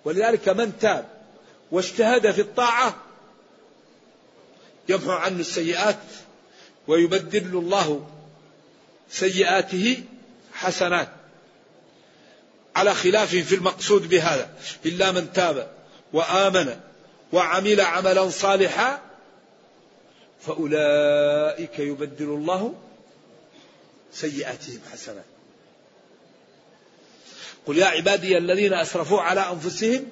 ولذلك 0.04 0.48
من 0.48 0.78
تاب 0.78 1.08
واجتهد 1.72 2.30
في 2.30 2.40
الطاعة 2.40 2.96
يمحو 4.88 5.10
عنه 5.10 5.40
السيئات 5.40 5.98
ويبدل 6.88 7.58
الله 7.58 8.10
سيئاته 9.10 10.04
حسنات. 10.52 11.08
على 12.76 12.94
خلاف 12.94 13.30
في 13.30 13.54
المقصود 13.54 14.08
بهذا 14.08 14.50
إلا 14.86 15.12
من 15.12 15.32
تاب 15.32 15.72
وآمن 16.12 16.80
وعمل 17.32 17.80
عملا 17.80 18.30
صالحا 18.30 19.02
فأولئك 20.40 21.78
يبدل 21.78 22.28
الله 22.28 22.74
سيئاتهم 24.12 24.80
حسنات. 24.92 25.24
قل 27.66 27.78
يا 27.78 27.86
عبادي 27.86 28.38
الذين 28.38 28.74
أسرفوا 28.74 29.20
على 29.20 29.40
أنفسهم 29.40 30.08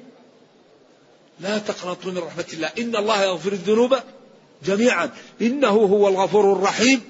لا 1.40 1.58
تقنطوا 1.58 2.12
من 2.12 2.18
رحمة 2.18 2.44
الله 2.52 2.70
إن 2.78 2.96
الله 2.96 3.22
يغفر 3.22 3.52
الذنوب 3.52 3.98
جميعا. 4.64 5.10
إنه 5.42 5.68
هو 5.68 6.08
الغفور 6.08 6.52
الرحيم. 6.52 7.00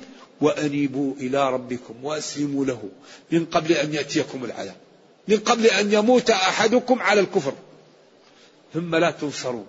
وأنيبوا 0.40 1.14
إلى 1.14 1.50
ربكم 1.50 2.04
وأسلموا 2.04 2.64
له. 2.64 2.88
من 3.32 3.44
قبل 3.44 3.72
أن 3.72 3.94
يأتيكم 3.94 4.44
العذاب. 4.44 4.76
من 5.28 5.36
قبل 5.36 5.66
أن 5.66 5.92
يموت 5.92 6.30
أحدكم 6.30 7.02
على 7.02 7.20
الكفر. 7.20 7.52
ثم 8.74 8.96
لا 8.96 9.10
تنصرون. 9.10 9.66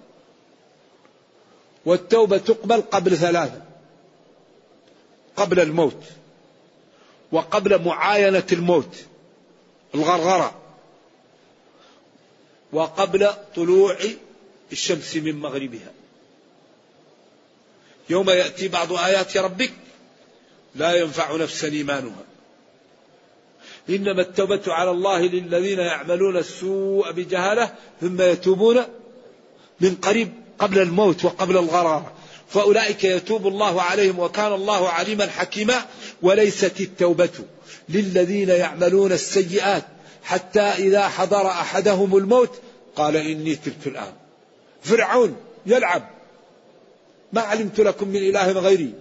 والتوبة 1.86 2.38
تقبل 2.38 2.82
قبل 2.82 3.18
ثلاثة. 3.18 3.62
قبل 5.36 5.60
الموت. 5.60 6.04
وقبل 7.32 7.82
معاينة 7.82 8.48
الموت. 8.52 8.96
الغرغرة. 9.96 10.62
وقبل 12.74 13.30
طلوع 13.56 13.98
الشمس 14.72 15.16
من 15.16 15.40
مغربها. 15.40 15.92
يوم 18.10 18.30
يأتي 18.30 18.68
بعض 18.68 18.94
آيات 18.94 19.38
ربك 19.38 19.72
لا 20.76 20.96
ينفع 20.96 21.36
نفسا 21.36 21.68
إيمانها. 21.68 22.24
إنما 23.90 24.22
التوبة 24.22 24.62
على 24.68 24.92
الله 24.92 25.22
للذين 25.22 25.80
يعملون 25.80 26.38
السوء 26.38 27.12
بجهالة 27.12 27.74
ثم 28.02 28.22
يتوبون 28.22 28.84
من 29.80 29.96
قريب 29.96 30.34
قبل 30.60 30.80
الموت 30.80 31.26
وقبل 31.26 31.58
الغرارة 31.58 32.14
فأولئك 32.50 33.04
يتوب 33.04 33.48
الله 33.48 33.82
عليهم 33.82 34.20
وكان 34.20 34.54
الله 34.54 34.90
عليما 34.90 35.28
حكيما. 35.28 35.86
وليست 36.22 36.82
التوبة 36.82 37.30
للذين 37.90 38.50
يعملون 38.50 39.12
السيئات 39.12 39.84
حتى 40.24 40.60
إذا 40.60 41.08
حضر 41.08 41.48
أحدهم 41.48 42.18
الموت 42.18 42.62
قال 42.96 43.16
إني 43.16 43.56
تبت 43.56 43.88
الآن. 43.88 44.14
فرعون 44.84 45.36
يلعب. 45.66 46.15
ما 47.36 47.42
علمت 47.42 47.80
لكم 47.80 48.08
من 48.08 48.16
إله 48.16 48.52
غيري. 48.52 48.94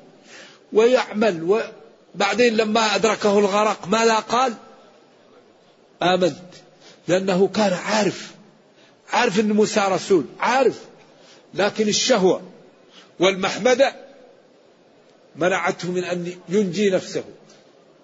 ويعمل 0.73 1.61
وبعدين 2.15 2.57
لما 2.57 2.95
أدركه 2.95 3.39
الغرق 3.39 3.89
ماذا 3.89 4.15
قال؟ 4.15 4.55
آمنت. 6.03 6.37
لأنه 7.09 7.49
كان 7.49 7.73
عارف 7.73 8.31
عارف 9.13 9.41
أن 9.41 9.53
موسى 9.53 9.81
رسول 9.81 10.25
عارف. 10.41 10.81
لكن 11.55 11.89
الشهوة 11.89 12.43
والمحمدة 13.21 13.95
منعته 15.37 15.91
من 15.91 16.05
أن 16.05 16.35
ينجي 16.49 16.91
نفسه. 16.91 17.25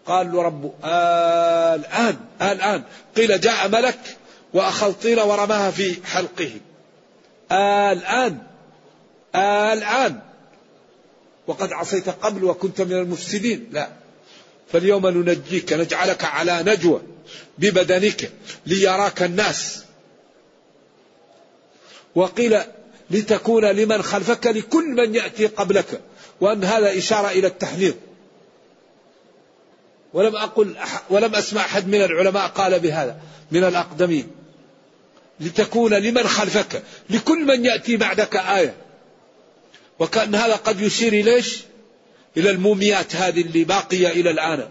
قال 0.06 0.32
له 0.32 0.42
ربه 0.42 0.72
آه 0.84 1.74
الآن 1.74 2.16
آه 2.40 2.52
الآن. 2.52 2.82
قيل 3.16 3.40
جاء 3.40 3.68
ملك 3.68 3.98
وأخذ 4.54 4.88
الطين 4.88 5.18
ورماها 5.18 5.70
في 5.70 6.06
حلقه. 6.06 6.50
آه 7.50 7.92
الآن. 7.92 8.49
الآن. 9.34 10.20
وقد 11.46 11.72
عصيت 11.72 12.08
قبل 12.08 12.44
وكنت 12.44 12.80
من 12.80 12.92
المفسدين. 12.92 13.68
لا. 13.72 13.88
فاليوم 14.72 15.06
ننجيك 15.06 15.72
نجعلك 15.72 16.24
على 16.24 16.62
نجوى 16.66 17.02
ببدنك 17.58 18.32
ليراك 18.66 19.22
الناس. 19.22 19.84
وقيل 22.14 22.58
لتكون 23.10 23.64
لمن 23.64 24.02
خلفك 24.02 24.46
لكل 24.46 24.84
من 24.84 25.14
يأتي 25.14 25.46
قبلك. 25.46 26.00
وأن 26.40 26.64
هذا 26.64 26.98
إشارة 26.98 27.28
إلى 27.28 27.46
التحذير. 27.46 27.94
ولم 30.12 30.36
أقل 30.36 30.76
ولم 31.10 31.34
أسمع 31.34 31.60
أحد 31.60 31.88
من 31.88 32.02
العلماء 32.02 32.48
قال 32.48 32.80
بهذا 32.80 33.20
من 33.50 33.64
الأقدمين. 33.64 34.30
لتكون 35.40 35.94
لمن 35.94 36.22
خلفك 36.22 36.82
لكل 37.10 37.44
من 37.46 37.64
يأتي 37.64 37.96
بعدك 37.96 38.36
آية. 38.36 38.74
وكأن 40.00 40.34
هذا 40.34 40.56
قد 40.56 40.80
يشير 40.80 41.12
إليش؟ 41.12 41.58
إلى 42.36 42.50
الموميات 42.50 43.16
هذه 43.16 43.40
اللي 43.40 43.64
باقية 43.64 44.08
إلى 44.08 44.30
الآن. 44.30 44.68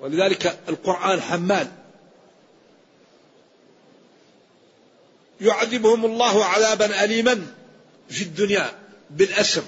ولذلك 0.00 0.58
القرآن 0.68 1.20
حمال. 1.20 1.68
يعذبهم 5.40 6.04
الله 6.04 6.44
عذابا 6.44 7.04
أليما 7.04 7.46
في 8.08 8.22
الدنيا 8.22 8.78
بالأسر 9.10 9.62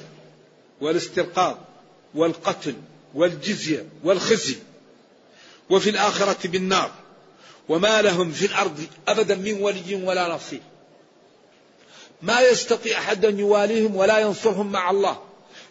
والاسترقاق 0.81 1.69
والقتل 2.15 2.75
والجزية 3.15 3.87
والخزي 4.05 4.57
وفي 5.71 5.91
الآخرة 5.91 6.49
بالنار. 6.49 6.91
وما 7.69 8.03
لهم 8.03 8.33
في 8.33 8.47
الأرض 8.47 8.87
أبدا 9.09 9.35
من 9.35 9.63
ولي 9.63 9.95
ولا 9.95 10.35
نصير. 10.35 10.61
ما 12.23 12.41
يستطيع 12.41 12.99
أحد 12.99 13.25
أن 13.25 13.39
يواليهم 13.39 13.97
ولا 13.97 14.19
ينصرهم 14.19 14.73
مع 14.73 14.91
الله. 14.91 15.23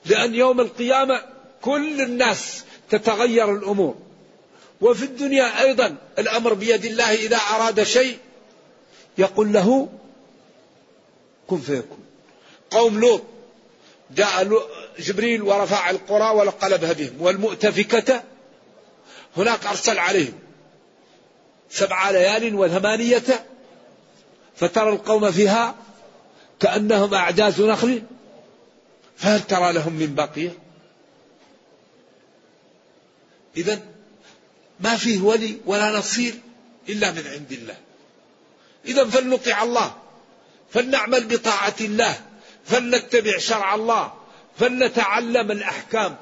لأن 0.05 0.35
يوم 0.35 0.61
القيامة 0.61 1.21
كل 1.61 2.01
الناس 2.01 2.63
تتغير 2.89 3.55
الأمور. 3.55 3.95
وفي 4.81 5.05
الدنيا 5.05 5.61
أيضا 5.61 5.95
الأمر 6.19 6.53
بيد 6.53 6.85
الله 6.85 7.13
إذا 7.13 7.37
أراد 7.37 7.83
شيء 7.83 8.17
يقول 9.17 9.53
له 9.53 9.89
كن 11.47 11.59
فيكون. 11.59 12.05
قوم 12.71 12.99
لوط 12.99 13.21
جاء 14.11 14.67
جبريل 14.99 15.41
ورفع 15.41 15.89
القرى 15.89 16.29
ولقلبها 16.29 16.93
بهم 16.93 17.13
والمؤتفكة 17.19 18.23
هناك 19.37 19.65
أرسل 19.65 19.99
عليهم. 19.99 20.39
سبع 21.69 22.09
ليال 22.09 22.55
وثمانية 22.55 23.45
فترى 24.55 24.89
القوم 24.89 25.31
فيها 25.31 25.75
كأنهم 26.59 27.13
أعجاز 27.13 27.61
نخل. 27.61 28.03
فهل 29.17 29.41
ترى 29.41 29.73
لهم 29.73 29.93
من 29.93 30.15
بقية؟ 30.15 30.51
إذا 33.57 33.81
ما 34.79 34.97
فيه 34.97 35.21
ولي 35.21 35.57
ولا 35.65 35.97
نصير 35.97 36.33
إلا 36.89 37.11
من 37.11 37.27
عند 37.27 37.51
الله. 37.51 37.77
إذا 38.85 39.05
فلنطع 39.05 39.63
الله 39.63 39.95
فلنعمل 40.73 41.27
بطاعة 41.27 41.75
الله 41.81 42.21
فلنتبع 42.65 43.37
شرع 43.37 43.75
الله 43.75 44.13
فلنتعلم 44.59 45.51
الأحكام. 45.51 46.15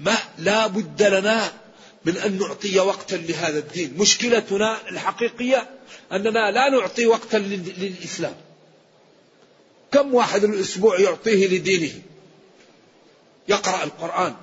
ما 0.00 0.16
لا 0.38 0.66
بد 0.66 1.02
لنا 1.02 1.52
من 2.06 2.16
أن 2.16 2.38
نعطي 2.38 2.80
وقتا 2.80 3.16
لهذا 3.16 3.58
الدين. 3.58 3.94
مشكلتنا 3.98 4.88
الحقيقية 4.90 5.70
أننا 6.12 6.50
لا 6.50 6.68
نعطي 6.70 7.06
وقتا 7.06 7.36
للإسلام. 7.36 8.34
كم 9.92 10.14
واحد 10.14 10.44
الأسبوع 10.44 11.00
يعطيه 11.00 11.46
لدينه؟ 11.46 11.92
يقرأ 13.48 13.84
القرآن 13.84 14.34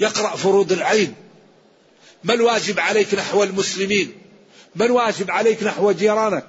يقرأ 0.00 0.36
فروض 0.36 0.72
العين. 0.72 1.14
ما 2.24 2.34
الواجب 2.34 2.80
عليك 2.80 3.14
نحو 3.14 3.42
المسلمين؟ 3.42 4.12
ما 4.74 4.84
الواجب 4.84 5.30
عليك 5.30 5.62
نحو 5.62 5.92
جيرانك؟ 5.92 6.46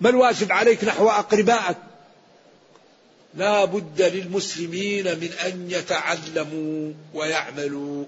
ما 0.00 0.10
الواجب 0.10 0.52
عليك 0.52 0.84
نحو 0.84 1.08
أقربائك؟ 1.08 1.76
لا 3.34 3.64
بد 3.64 4.02
للمسلمين 4.02 5.04
من 5.04 5.30
أن 5.44 5.70
يتعلموا 5.70 6.92
ويعملوا. 7.14 8.04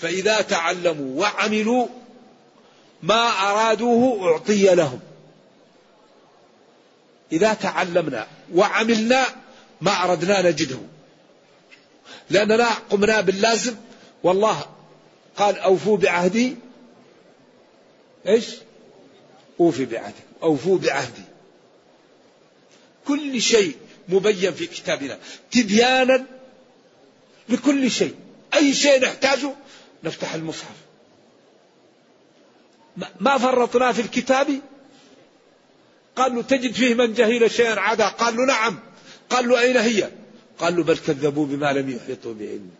فإذا 0.00 0.40
تعلموا 0.40 1.20
وعملوا 1.20 1.86
ما 3.02 3.28
أرادوه 3.28 4.32
أعطي 4.32 4.74
لهم. 4.74 5.00
إذا 7.32 7.54
تعلمنا 7.54 8.26
وعملنا 8.54 9.26
ما 9.80 10.04
أردنا 10.04 10.42
نجده. 10.50 10.78
لأننا 12.30 12.68
قمنا 12.90 13.20
باللازم. 13.20 13.76
والله 14.22 14.66
قال 15.36 15.58
أوفوا 15.58 15.96
بعهدي. 15.96 16.56
إيش؟ 18.26 18.46
أوفي 19.60 19.84
بعهدي. 19.84 20.22
أوفوا 20.42 20.78
بعهدي. 20.78 21.22
كل 23.06 23.42
شيء 23.42 23.76
مبين 24.08 24.54
في 24.54 24.66
كتابنا. 24.66 25.18
تبيانا 25.50 26.24
لكل 27.48 27.90
شيء. 27.90 28.14
أي 28.54 28.74
شيء 28.74 29.02
نحتاجه 29.02 29.54
نفتح 30.04 30.34
المصحف. 30.34 30.76
ما 33.20 33.38
فرطنا 33.38 33.92
في 33.92 34.00
الكتاب؟ 34.00 34.60
قال 36.16 36.34
له 36.34 36.42
تجد 36.42 36.72
فيه 36.72 36.94
من 36.94 37.14
جهل 37.14 37.50
شيئا 37.50 37.80
عدا. 37.80 38.08
قال 38.08 38.36
له 38.36 38.44
نعم. 38.44 38.78
قال 39.30 39.48
له 39.48 39.60
أين 39.60 39.76
هي؟ 39.76 40.10
قال 40.58 40.76
له 40.76 40.82
بل 40.82 40.98
كذبوا 40.98 41.46
بما 41.46 41.72
لم 41.72 41.90
يحيطوا 41.90 42.34
بعلم 42.34 42.70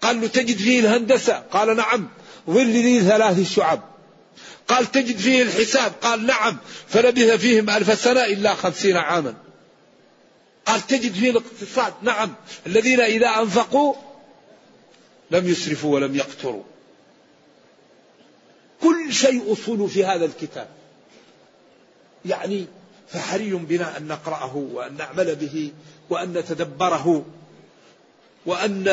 قال 0.00 0.20
له 0.20 0.26
تجد 0.26 0.56
فيه 0.56 0.80
الهندسة؟ 0.80 1.38
قال 1.38 1.76
نعم. 1.76 2.08
ظل 2.50 2.70
ذي 2.70 3.00
ثلاث 3.00 3.54
شعب. 3.54 3.82
قال 4.68 4.92
تجد 4.92 5.16
فيه 5.16 5.42
الحساب؟ 5.42 5.92
قال 6.02 6.26
نعم. 6.26 6.56
فلبث 6.88 7.40
فيهم 7.40 7.70
ألف 7.70 8.00
سنة 8.00 8.24
إلا 8.24 8.54
خمسين 8.54 8.96
عاما. 8.96 9.34
قال 10.66 10.86
تجد 10.86 11.12
فيه 11.12 11.30
الاقتصاد؟ 11.30 11.92
نعم. 12.02 12.34
الذين 12.66 13.00
إذا 13.00 13.28
أنفقوا 13.28 13.94
لم 15.30 15.48
يسرفوا 15.48 15.94
ولم 15.94 16.16
يقتروا. 16.16 16.62
كل 18.82 19.12
شيء 19.12 19.52
أصول 19.52 19.88
في 19.90 20.04
هذا 20.04 20.24
الكتاب. 20.24 20.68
يعني 22.24 22.66
فحري 23.08 23.50
بنا 23.50 23.96
أن 23.96 24.08
نقرأه 24.08 24.56
وأن 24.56 24.96
نعمل 24.96 25.36
به 25.36 25.72
وأن 26.10 26.32
نتدبره 26.32 27.24
وأن 28.46 28.84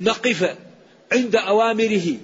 نقف 0.00 0.56
عند 1.12 1.36
أوامره. 1.36 2.16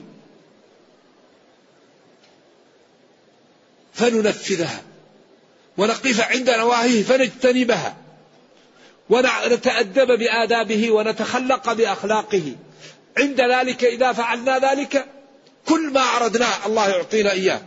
فننفذها. 3.95 4.83
ونقف 5.79 6.21
عند 6.21 6.51
نواهيه 6.51 7.03
فنجتنبها. 7.03 7.97
ونتأدب 9.11 10.19
بآدابه 10.19 10.91
ونتخلق 10.91 11.73
بأخلاقه. 11.73 12.57
عند 13.19 13.41
ذلك 13.41 13.85
إذا 13.85 14.13
فعلنا 14.13 14.59
ذلك 14.59 15.07
كل 15.69 15.91
ما 15.91 16.01
أردناه 16.01 16.67
الله 16.67 16.89
يعطينا 16.89 17.33
إياه. 17.33 17.63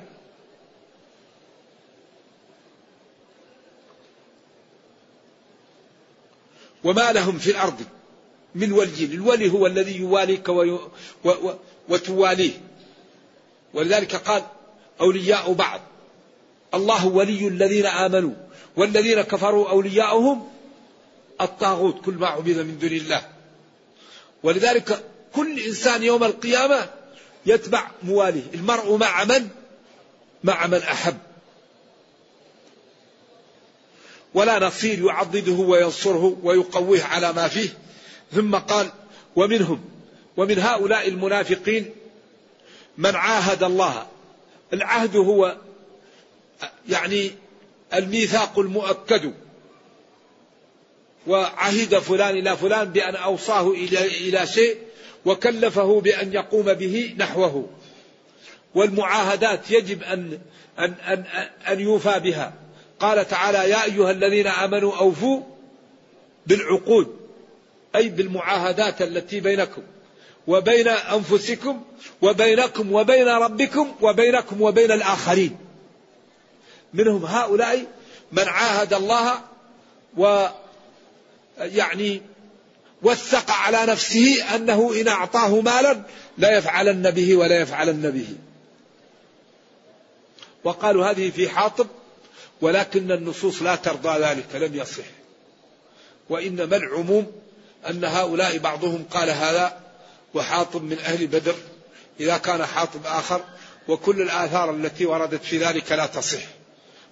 وما 6.83 7.11
لهم 7.11 7.37
في 7.37 7.51
الأرض 7.51 7.81
من 8.55 8.71
ولي 8.71 9.05
الولي 9.05 9.51
هو 9.51 9.67
الذي 9.67 9.95
يواليك 9.95 10.49
وي... 10.49 10.71
و... 10.71 10.79
و... 11.25 11.53
وتواليه. 11.89 12.53
ولذلك 13.73 14.15
قال 14.15 14.43
أولياء 15.01 15.53
بعض 15.53 15.81
الله 16.73 17.07
ولي 17.07 17.47
الذين 17.47 17.85
آمنوا 17.85 18.33
والذين 18.77 19.21
كفروا 19.21 19.69
أولياؤهم 19.69 20.49
الطاغوت 21.41 22.05
كل 22.05 22.13
ما 22.13 22.27
عبد 22.27 22.49
من 22.49 22.79
دون 22.79 22.91
الله. 22.91 23.21
ولذلك 24.43 25.10
كل 25.35 25.59
إنسان 25.59 26.03
يوم 26.03 26.23
القيامة 26.23 26.89
يتبع 27.45 27.87
مواليه. 28.03 28.43
المرء 28.53 28.97
مع 28.97 29.23
من؟ 29.23 29.47
مع 30.43 30.67
من 30.67 30.77
أحب. 30.77 31.17
ولا 34.33 34.59
نصير 34.59 35.05
يعضده 35.05 35.51
وينصره 35.51 36.37
ويقويه 36.43 37.03
على 37.03 37.33
ما 37.33 37.47
فيه. 37.47 37.69
ثم 38.31 38.55
قال 38.55 38.91
ومنهم 39.35 39.85
ومن 40.37 40.59
هؤلاء 40.59 41.07
المنافقين 41.07 41.89
من 42.97 43.15
عاهد 43.15 43.63
الله. 43.63 44.07
العهد 44.73 45.15
هو 45.15 45.57
يعني 46.89 47.31
الميثاق 47.93 48.59
المؤكد. 48.59 49.33
وعهد 51.27 51.99
فلان 51.99 52.37
إلى 52.37 52.57
فلان 52.57 52.91
بأن 52.91 53.15
أوصاه 53.15 53.69
إلى 53.69 54.05
إلى 54.05 54.47
شيء 54.47 54.77
وكلفه 55.25 56.01
بأن 56.01 56.33
يقوم 56.33 56.73
به 56.73 57.15
نحوه. 57.17 57.69
والمعاهدات 58.75 59.71
يجب 59.71 60.03
أن 60.03 60.39
أن 60.79 60.93
أن 60.93 61.23
أن 61.69 61.79
يوفى 61.79 62.19
بها. 62.19 62.53
قال 62.99 63.27
تعالى 63.27 63.69
يا 63.69 63.83
أيها 63.83 64.11
الذين 64.11 64.47
آمنوا 64.47 64.95
أوفوا 64.95 65.41
بالعقود. 66.47 67.19
أي 67.95 68.09
بالمعاهدات 68.09 69.01
التي 69.01 69.39
بينكم 69.39 69.81
وبين 70.47 70.87
أنفسكم 70.87 71.81
وبينكم 72.21 72.93
وبين 72.93 73.27
ربكم 73.27 73.91
وبينكم 74.01 74.61
وبين 74.61 74.91
الآخرين. 74.91 75.57
منهم 76.93 77.25
هؤلاء 77.25 77.85
من 78.31 78.47
عاهد 78.47 78.93
الله 78.93 79.41
و 80.17 80.47
يعني 81.57 82.21
وثق 83.03 83.51
على 83.51 83.85
نفسه 83.85 84.55
أنه 84.55 84.93
إن 85.01 85.07
أعطاه 85.07 85.61
مالا 85.61 86.01
لا 86.37 86.57
يفعلن 86.57 87.11
به 87.11 87.35
ولا 87.35 87.61
يفعلن 87.61 88.11
به. 88.11 88.27
وقالوا 90.63 91.05
هذه 91.11 91.29
في 91.29 91.49
حاطب 91.49 91.87
ولكن 92.61 93.11
النصوص 93.11 93.61
لا 93.61 93.75
ترضى 93.75 94.19
ذلك 94.19 94.55
لم 94.55 94.75
يصح. 94.75 95.03
وإنما 96.29 96.77
العموم 96.77 97.31
أن 97.89 98.03
هؤلاء 98.03 98.57
بعضهم 98.57 99.05
قال 99.11 99.29
هذا 99.29 99.79
وحاطب 100.33 100.83
من 100.83 100.99
أهل 100.99 101.27
بدر 101.27 101.55
إذا 102.19 102.37
كان 102.37 102.65
حاطب 102.65 103.05
آخر 103.05 103.41
وكل 103.87 104.21
الآثار 104.21 104.75
التي 104.75 105.05
وردت 105.05 105.43
في 105.43 105.57
ذلك 105.57 105.91
لا 105.91 106.05
تصح. 106.05 106.41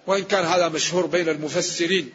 وإن 0.06 0.24
كان 0.24 0.44
هذا 0.44 0.68
مشهور 0.68 1.06
بين 1.06 1.28
المفسرين. 1.28 2.12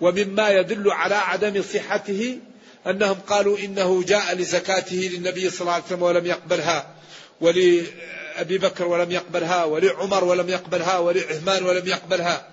ومما 0.00 0.50
يدل 0.50 0.90
على 0.90 1.14
عدم 1.14 1.62
صحته 1.62 2.38
أنهم 2.86 3.14
قالوا 3.14 3.58
إنه 3.58 4.02
جاء 4.02 4.34
لزكاته 4.34 4.96
للنبي 4.96 5.50
صلى 5.50 5.60
الله 5.60 5.72
عليه 5.72 5.84
وسلم 5.84 6.02
ولم 6.02 6.26
يقبلها 6.26 6.94
ولأبي 7.40 8.58
بكر 8.58 8.86
ولم 8.86 9.10
يقبلها 9.10 9.64
ولعمر 9.64 10.24
ولم 10.24 10.48
يقبلها 10.48 10.98
ولعثمان 10.98 11.64
ولم 11.64 11.86
يقبلها. 11.86 12.48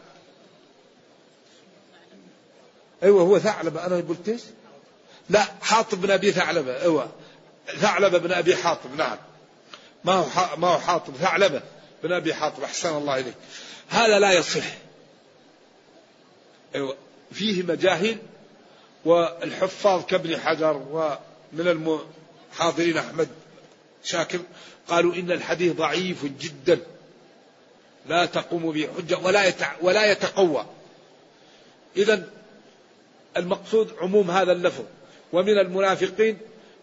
أيوة 3.03 3.21
هو 3.21 3.39
ثعلبة. 3.39 3.85
أنا 3.85 3.95
قلت 3.95 4.29
إيش؟ 4.29 4.41
لا 5.29 5.45
حاطب 5.61 6.01
بن 6.01 6.11
أبي 6.11 6.31
ثعلبة. 6.31 6.81
أيوة 6.81 7.11
ثعلبة 7.77 8.17
بن 8.17 8.31
أبي 8.31 8.55
حاطب. 8.55 8.95
نعم. 8.97 9.17
ما 10.03 10.13
هو 10.13 10.57
ما 10.57 10.67
هو 10.67 10.79
حاطب؟ 10.79 11.15
ثعلبة 11.15 11.61
بن 12.03 12.11
أبي 12.11 12.33
حاطب. 12.33 12.63
أحسن 12.63 12.97
الله 12.97 13.19
إليك. 13.19 13.35
هذا 13.89 14.19
لا 14.19 14.31
يصح. 14.31 14.65
أيوة 16.75 16.97
فيه 17.31 17.63
مجاهيل 17.63 18.17
والحفاظ 19.05 20.05
كابن 20.05 20.39
حجر 20.39 20.81
ومن 20.91 21.67
المحاضرين 21.67 22.97
أحمد 22.97 23.27
شاكر 24.03 24.39
قالوا 24.87 25.15
إن 25.15 25.31
الحديث 25.31 25.73
ضعيف 25.73 26.25
جدا 26.25 26.79
لا 28.05 28.25
تقوم 28.25 28.71
به 28.71 28.89
حجة 28.97 29.17
ولا 29.17 29.53
ولا 29.81 30.11
يتقوى. 30.11 30.65
إذا 31.97 32.23
المقصود 33.37 33.93
عموم 34.01 34.31
هذا 34.31 34.51
اللفظ. 34.51 34.83
ومن 35.33 35.57
المنافقين 35.59 36.37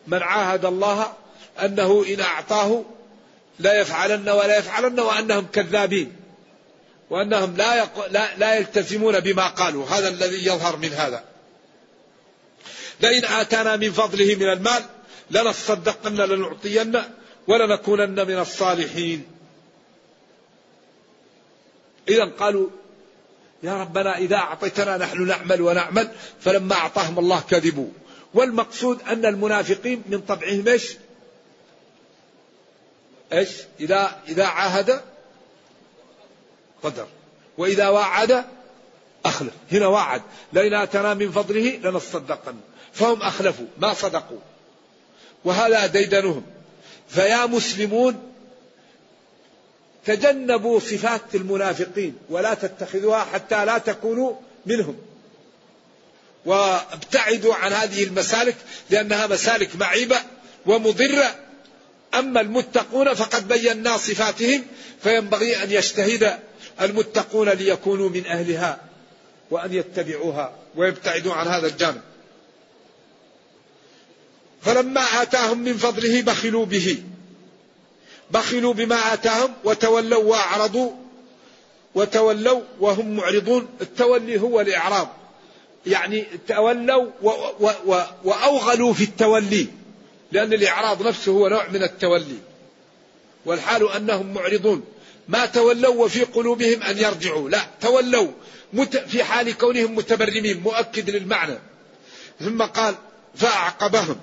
من 0.07 0.23
عاهد 0.23 0.65
الله 0.65 1.13
أنه 1.63 2.05
إن 2.09 2.21
أعطاه 2.21 2.85
لا 3.59 3.81
يفعلن 3.81 4.29
ولا 4.29 4.59
يفعلن 4.59 5.01
وأنهم 5.01 5.47
كذابين. 5.53 6.17
وأنهم 7.11 7.57
لا, 7.57 7.75
يق... 7.75 8.07
لا, 8.11 8.37
لا 8.37 8.55
يلتزمون 8.55 9.21
بما 9.21 9.49
قالوا. 9.49 9.87
هذا 9.87 10.09
الذي 10.09 10.47
يظهر 10.47 10.77
من 10.77 10.93
هذا. 10.93 11.25
لئن 13.03 13.25
آتانا 13.25 13.77
من 13.77 13.93
فضله 13.93 14.35
من 14.35 14.49
المال 14.49 14.83
لنصدقن 15.31 16.17
لنعطين 16.17 17.03
ولنكونن 17.47 18.27
من 18.27 18.39
الصالحين. 18.39 19.27
إذا 22.09 22.25
قالوا 22.25 22.69
يا 23.63 23.75
ربنا 23.83 24.19
إذا 24.19 24.37
أعطيتنا 24.37 24.97
نحن 24.97 25.27
نعمل 25.27 25.61
ونعمل 25.61 26.11
فلما 26.41 26.75
أعطاهم 26.75 27.19
الله 27.19 27.41
كذبوا. 27.41 27.89
والمقصود 28.35 29.03
أن 29.03 29.27
المنافقين 29.27 30.03
من 30.07 30.21
طبعهم 30.21 30.69
إيش؟ 30.69 30.97
إيش؟ 33.33 33.51
إذا 33.81 34.21
إذا 34.29 34.45
عاهد 34.45 35.01
قدر. 36.83 37.07
وإذا 37.59 37.89
وعد 37.89 38.45
أخلف. 39.25 39.53
هنا 39.73 39.87
وعد. 39.87 40.23
لئن 40.53 40.75
آتنا 40.75 41.15
من 41.15 41.33
فضله 41.33 41.81
لنصدقن. 41.85 42.55
فهم 42.93 43.23
أخلفوا. 43.23 43.67
ما 43.79 43.95
صدقوا. 43.95 44.39
وهذا 45.45 45.87
ديدنهم. 45.87 46.43
فيا 47.09 47.47
مسلمون 47.47 48.33
تجنبوا 50.07 50.81
صفات 50.81 51.35
المنافقين. 51.35 52.17
ولا 52.29 52.55
تتخذوها 52.55 53.25
حتى 53.25 53.65
لا 53.65 53.79
تكونوا 53.79 54.33
منهم. 54.67 54.97
وابتعدوا 56.45 57.55
عن 57.55 57.73
هذه 57.73 58.05
المسالك 58.05 58.57
لأنها 58.91 59.27
مسالك 59.27 59.77
معيبة 59.77 60.17
ومضرة. 60.67 61.35
أما 62.15 62.41
المتقون 62.41 63.15
فقد 63.15 63.49
بينا 63.49 63.97
صفاتهم 63.97 64.63
فينبغي 65.03 65.63
أن 65.63 65.71
يجتهد 65.71 66.39
المتقون 66.81 67.49
ليكونوا 67.49 68.09
من 68.09 68.27
أهلها. 68.27 68.90
وأن 69.51 69.75
يتبعوها 69.75 70.53
ويبتعدوا 70.77 71.35
عن 71.35 71.47
هذا 71.47 71.67
الجانب. 71.67 72.01
فلما 74.63 75.01
آتاهم 75.01 75.59
من 75.59 75.77
فضله 75.77 76.23
بخلوا 76.23 76.67
به. 76.67 77.03
بخلوا 78.31 78.75
بما 78.75 79.13
آتاهم 79.13 79.53
وتولوا 79.65 80.23
وأعرضوا. 80.23 80.91
وتولوا 81.95 82.61
وهم 82.81 83.17
معرضون. 83.17 83.69
التولي 83.81 84.41
هو 84.41 84.61
الإعراض. 84.61 85.09
يعني 85.87 86.25
تولوا 86.49 87.07
وأوغلوا 88.25 88.93
في 88.93 89.05
التولي. 89.05 89.67
لأن 90.33 90.53
الإعراض 90.53 91.07
نفسه 91.07 91.33
هو 91.33 91.49
نوع 91.49 91.69
من 91.69 91.83
التولي. 91.83 92.39
والحال 93.47 93.93
أنهم 93.93 94.35
معرضون. 94.35 94.85
ما 95.29 95.47
تولوا 95.47 96.05
وفي 96.05 96.25
قلوبهم 96.25 96.83
أن 96.83 96.99
يرجعوا. 96.99 97.51
لا 97.51 97.61
تولوا. 97.81 98.29
في 99.09 99.25
حال 99.25 99.59
كونهم 99.59 99.95
متبرمين 99.95 100.61
مؤكد 100.61 101.11
للمعنى. 101.11 101.59
ثم 102.41 102.63
قال 102.63 102.95
فأعقبهم. 103.35 104.17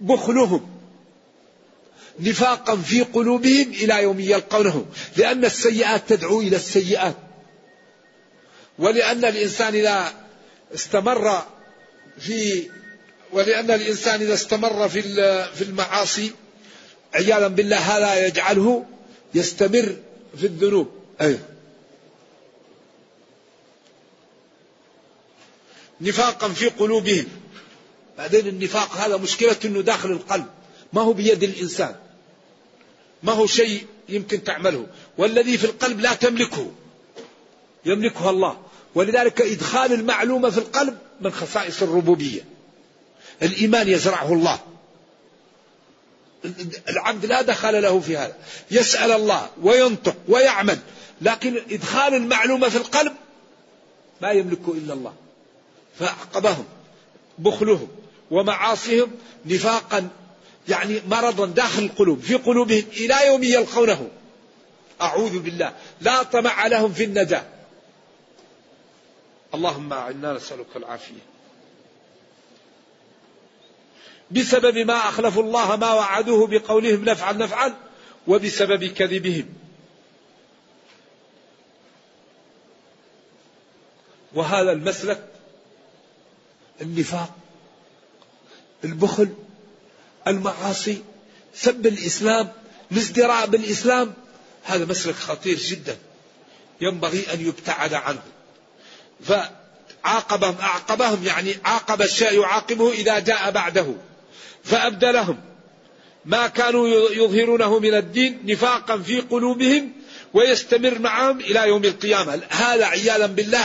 بخلهم. 0.00 0.76
نفاقا 2.20 2.76
في 2.76 3.02
قلوبهم 3.02 3.70
إلى 3.70 4.02
يوم 4.02 4.20
يلقونه 4.20 4.86
لأن 5.16 5.44
السيئات 5.44 6.08
تدعو 6.08 6.40
إلى 6.40 6.56
السيئات. 6.56 7.16
ولأن 8.78 9.24
الإنسان 9.24 9.74
إذا 9.74 10.14
استمر 10.74 11.42
في 12.18 12.68
ولأن 13.32 13.70
الإنسان 13.70 14.20
إذا 14.20 14.34
استمر 14.34 14.88
في 14.88 15.02
في 15.54 15.62
المعاصي 15.62 16.32
عياذا 17.14 17.48
بالله 17.48 17.76
هذا 17.76 18.26
يجعله 18.26 18.84
يستمر 19.34 19.96
في 20.38 20.46
الذنوب. 20.46 20.88
أي. 21.20 21.38
نفاقا 26.00 26.48
في 26.48 26.68
قلوبهم. 26.68 27.26
بعدين 28.18 28.46
النفاق 28.46 28.92
هذا 28.92 29.16
مشكلة 29.16 29.56
أنه 29.64 29.80
داخل 29.80 30.10
القلب. 30.10 30.46
ما 30.92 31.02
هو 31.02 31.12
بيد 31.12 31.42
الإنسان. 31.42 31.96
ما 33.22 33.32
هو 33.32 33.46
شيء 33.46 33.86
يمكن 34.08 34.44
تعمله. 34.44 34.86
والذي 35.18 35.58
في 35.58 35.64
القلب 35.64 36.00
لا 36.00 36.14
تملكه. 36.14 36.72
يملكها 37.84 38.30
الله. 38.30 38.60
ولذلك 38.94 39.40
إدخال 39.40 39.92
المعلومة 39.92 40.50
في 40.50 40.58
القلب 40.58 40.98
من 41.20 41.30
خصائص 41.30 41.82
الربوبية. 41.82 42.44
الإيمان 43.42 43.88
يزرعه 43.88 44.32
الله. 44.32 44.60
العبد 46.88 47.26
لا 47.26 47.42
دخل 47.42 47.82
له 47.82 48.00
في 48.00 48.16
هذا. 48.16 48.36
يسأل 48.70 49.12
الله 49.12 49.50
وينطق 49.62 50.16
ويعمل. 50.28 50.78
لكن 51.20 51.62
إدخال 51.70 52.14
المعلومة 52.14 52.68
في 52.68 52.76
القلب 52.76 53.12
ما 54.22 54.30
يملكه 54.30 54.72
إلا 54.72 54.92
الله. 54.92 55.14
فأعقبهم 55.98 56.64
بخلهم 57.38 57.88
ومعاصيهم 58.30 59.10
نفاقا 59.46 60.08
يعني 60.68 61.02
مرضا 61.08 61.46
داخل 61.46 61.82
القلوب 61.82 62.20
في 62.20 62.34
قلوبهم 62.34 62.84
إلى 62.92 63.26
يوم 63.26 63.42
يلقونه. 63.42 64.08
أعوذ 65.00 65.38
بالله. 65.38 65.72
لا 66.00 66.22
طمع 66.22 66.66
لهم 66.66 66.92
في 66.92 67.04
النجاة. 67.04 67.44
اللهم 69.54 69.92
أعنا 69.92 70.32
نسألك 70.32 70.76
العافية. 70.76 71.35
بسبب 74.30 74.78
ما 74.78 74.94
أخلفوا 74.94 75.42
الله 75.42 75.76
ما 75.76 75.92
وعدوه 75.92 76.46
بقولهم 76.46 77.04
نفعل 77.04 77.38
نفعل 77.38 77.74
وبسبب 78.26 78.84
كذبهم. 78.84 79.48
وهذا 84.34 84.72
المسلك 84.72 85.28
النفاق 86.80 87.34
البخل 88.84 89.34
المعاصي 90.26 91.02
سب 91.54 91.86
الإسلام 91.86 92.52
الازدراء 92.92 93.46
بالإسلام 93.46 94.14
هذا 94.64 94.84
مسلك 94.84 95.14
خطير 95.14 95.58
جدا. 95.58 95.98
ينبغي 96.80 97.32
أن 97.32 97.40
يبتعد 97.40 97.94
عنه. 97.94 98.22
فعاقبهم 99.24 100.56
أعقبهم 100.60 101.24
يعني 101.24 101.54
عاقب 101.64 102.02
الشيء 102.02 102.40
يعاقبه 102.40 102.92
إذا 102.92 103.18
جاء 103.18 103.50
بعده. 103.50 103.94
فأبدلهم. 104.64 105.40
ما 106.24 106.46
كانوا 106.46 106.88
يظهرونه 107.10 107.78
من 107.78 107.94
الدين 107.94 108.38
نفاقا 108.44 108.98
في 108.98 109.20
قلوبهم 109.20 109.92
ويستمر 110.34 110.98
معهم 110.98 111.40
إلى 111.40 111.68
يوم 111.68 111.84
القيامة. 111.84 112.40
هذا 112.48 112.86
عياذا 112.86 113.26
بالله 113.26 113.64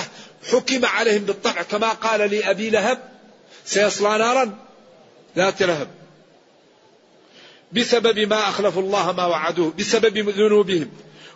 حكم 0.51 0.85
عليهم 0.85 1.23
بالطبع. 1.23 1.61
كما 1.61 1.89
قال 1.89 2.31
لأبي 2.31 2.69
لهب 2.69 2.99
سيصلى 3.65 4.17
نارا 4.17 4.57
ذات 5.35 5.63
لهب 5.63 5.87
بسبب 7.71 8.19
ما 8.19 8.49
أخلفوا 8.49 8.81
الله 8.81 9.11
ما 9.11 9.25
وعدوه 9.25 9.73
بسبب 9.79 10.17
ذنوبهم 10.29 10.91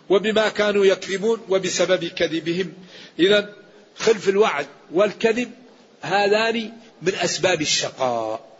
وبما 0.08 0.48
كانوا 0.48 0.84
يكذبون 0.84 1.40
وبسبب 1.48 2.04
كذبهم. 2.04 2.72
إذا 3.18 3.52
خلف 3.96 4.28
الوعد 4.28 4.66
والكذب 4.92 5.50
هذان 6.02 6.72
من 7.02 7.14
أسباب 7.14 7.60
الشقاء. 7.60 8.55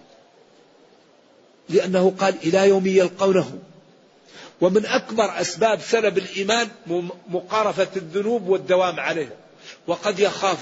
لأنه 1.68 2.14
قال 2.18 2.34
إلى 2.42 2.68
يوم 2.68 2.86
يلقونه. 2.86 3.58
ومن 4.60 4.86
أكبر 4.86 5.40
أسباب 5.40 5.80
سلب 5.80 6.18
الإيمان 6.18 6.68
مقارفة 7.28 7.88
الذنوب 7.96 8.48
والدوام 8.48 9.00
عليها 9.00 9.36
وقد 9.86 10.18
يخاف 10.18 10.58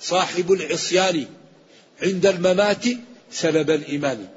صاحب 0.00 0.52
العصيان 0.52 1.26
عند 2.02 2.26
الممات 2.26 2.84
سلب 3.30 3.70
الإيمان. 3.70 4.28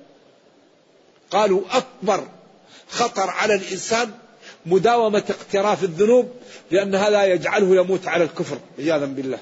قالوا 1.32 1.62
أكبر 1.72 2.28
خطر 2.90 3.30
على 3.30 3.56
الإنسان 3.56 4.12
مداومة 4.66 5.24
اقتراف 5.30 5.84
الذنوب 5.84 6.32
لأن 6.72 6.96
هذا 6.96 7.24
يجعله 7.26 7.76
يموت 7.76 8.08
على 8.08 8.24
الكفر 8.24 8.58
عياذا 8.80 9.06
بالله. 9.06 9.40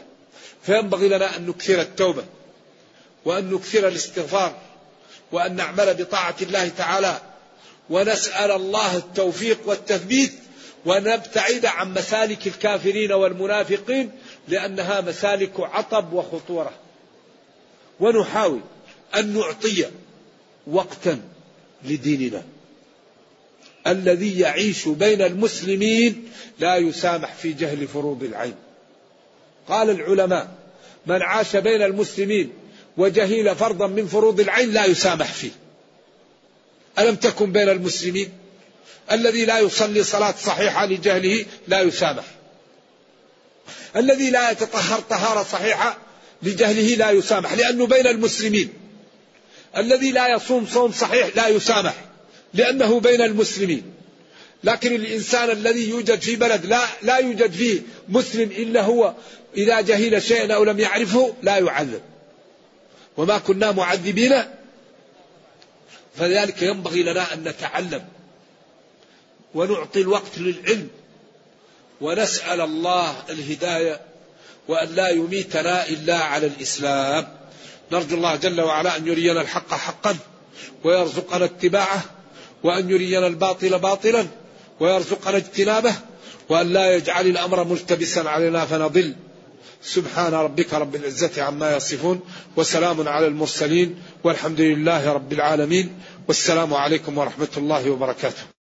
فينبغي 0.64 1.08
لنا 1.08 1.38
أن 1.38 1.46
نكثر 1.46 1.82
التوبة 1.82 2.24
وأن 3.26 3.54
نكثر 3.54 3.88
الاستغفار. 3.88 4.56
وأن 5.32 5.56
نعمل 5.56 5.94
بطاعة 5.94 6.36
الله 6.42 6.68
تعالى. 6.68 7.22
ونسأل 7.90 8.52
الله 8.52 8.98
التوفيق 8.98 9.60
والتثبيت. 9.66 10.34
ونبتعد 10.86 11.66
عن 11.66 11.94
مسالك 11.94 12.48
الكافرين 12.48 13.12
والمنافقين 13.12 14.12
لأنها 14.48 15.02
مسالك 15.02 15.60
عطب 15.60 16.14
وخطورة. 16.14 16.72
ونحاول 18.00 18.62
أن 19.16 19.34
نعطي 19.34 19.86
وقتا 20.68 21.22
لديننا. 21.84 22.44
الذي 23.88 24.40
يعيش 24.40 24.88
بين 24.88 25.22
المسلمين 25.22 26.32
لا 26.60 26.76
يسامح 26.76 27.34
في 27.34 27.54
جهل 27.54 27.88
فروض 27.88 28.24
العين. 28.24 28.56
قال 29.68 29.90
العلماء 29.90 30.48
من 31.06 31.22
عاش 31.22 31.56
بين 31.56 31.82
المسلمين 31.82 32.54
وجهل 33.00 33.56
فرضا 33.56 33.88
من 33.88 34.08
فروض 34.08 34.40
العين 34.40 34.74
لا 34.74 34.86
يسامح 34.86 35.34
فيه. 35.34 35.52
ألم 37.00 37.16
تكن 37.16 37.52
بين 37.52 37.70
المسلمين؟ 37.70 38.30
الذي 39.12 39.46
لا 39.46 39.60
يصلي 39.60 40.04
صلاة 40.04 40.36
صحيحة 40.44 40.86
لجهله 40.86 41.46
لا 41.68 41.82
يسامح. 41.82 42.24
الذي 43.96 44.30
لا 44.30 44.52
يتطهر 44.52 45.00
طهارة 45.00 45.44
صحيحة 45.44 45.98
لجهله 46.44 46.96
لا 46.96 47.12
يسامح 47.12 47.54
لأنه 47.54 47.88
بين 47.88 48.08
المسلمين. 48.08 48.74
الذي 49.78 50.12
لا 50.12 50.36
يصوم 50.36 50.68
صوم 50.74 50.92
صحيح 50.92 51.36
لا 51.36 51.48
يسامح 51.48 51.94
لأنه 52.54 53.00
بين 53.00 53.22
المسلمين. 53.22 53.84
لكن 54.64 54.96
الإنسان 54.96 55.50
الذي 55.50 55.90
يوجد 55.90 56.22
في 56.22 56.36
بلد 56.36 56.66
لا, 56.66 56.82
لا 57.02 57.18
يوجد 57.18 57.52
فيه 57.52 57.82
مسلم 58.10 58.52
إلا 58.52 58.82
هو 58.82 59.14
إذا 59.58 59.82
جهل 59.82 60.24
شيئا 60.24 60.54
أو 60.56 60.64
لم 60.64 60.80
يعرفه 60.80 61.34
لا 61.44 61.58
يعذب. 61.58 62.02
وما 63.18 63.38
كنا 63.38 63.72
معذبين. 63.72 64.34
فلذلك 66.16 66.62
ينبغي 66.62 67.04
لنا 67.04 67.34
أن 67.34 67.44
نتعلم 67.44 68.06
ونعطي 69.56 70.02
الوقت 70.02 70.38
للعلم 70.38 70.88
ونسأل 72.02 72.62
الله 72.62 73.16
الهداية 73.30 74.02
وأن 74.68 74.96
لا 74.96 75.10
يميتنا 75.10 75.88
إلا 75.90 76.18
على 76.18 76.48
الإسلام. 76.48 77.28
نرجو 77.92 78.16
الله 78.16 78.36
جل 78.36 78.62
وعلا 78.62 78.98
أن 78.98 79.08
يرينا 79.08 79.42
الحق 79.42 79.74
حقا 79.74 80.18
ويرزقنا 80.84 81.46
اتباعه 81.46 82.02
وأن 82.64 82.90
يرينا 82.90 83.28
الباطل 83.28 83.80
باطلا 83.80 84.28
ويرزقنا 84.80 85.38
اجتنابه 85.38 85.96
وأن 86.50 86.74
لا 86.74 86.96
يجعل 86.96 87.28
الأمر 87.28 87.64
ملتبسا 87.64 88.20
علينا 88.20 88.66
فنضل. 88.66 89.16
سبحان 89.82 90.34
ربك 90.34 90.74
رب 90.74 90.96
العزة 90.96 91.44
عما 91.44 91.76
يصفون 91.76 92.20
وسلام 92.58 93.08
على 93.08 93.28
المرسلين 93.28 93.96
والحمد 94.24 94.62
لله 94.62 95.14
رب 95.14 95.34
العالمين 95.34 96.00
والسلام 96.28 96.74
عليكم 96.74 97.18
ورحمة 97.18 97.54
الله 97.58 97.90
وبركاته. 97.90 98.59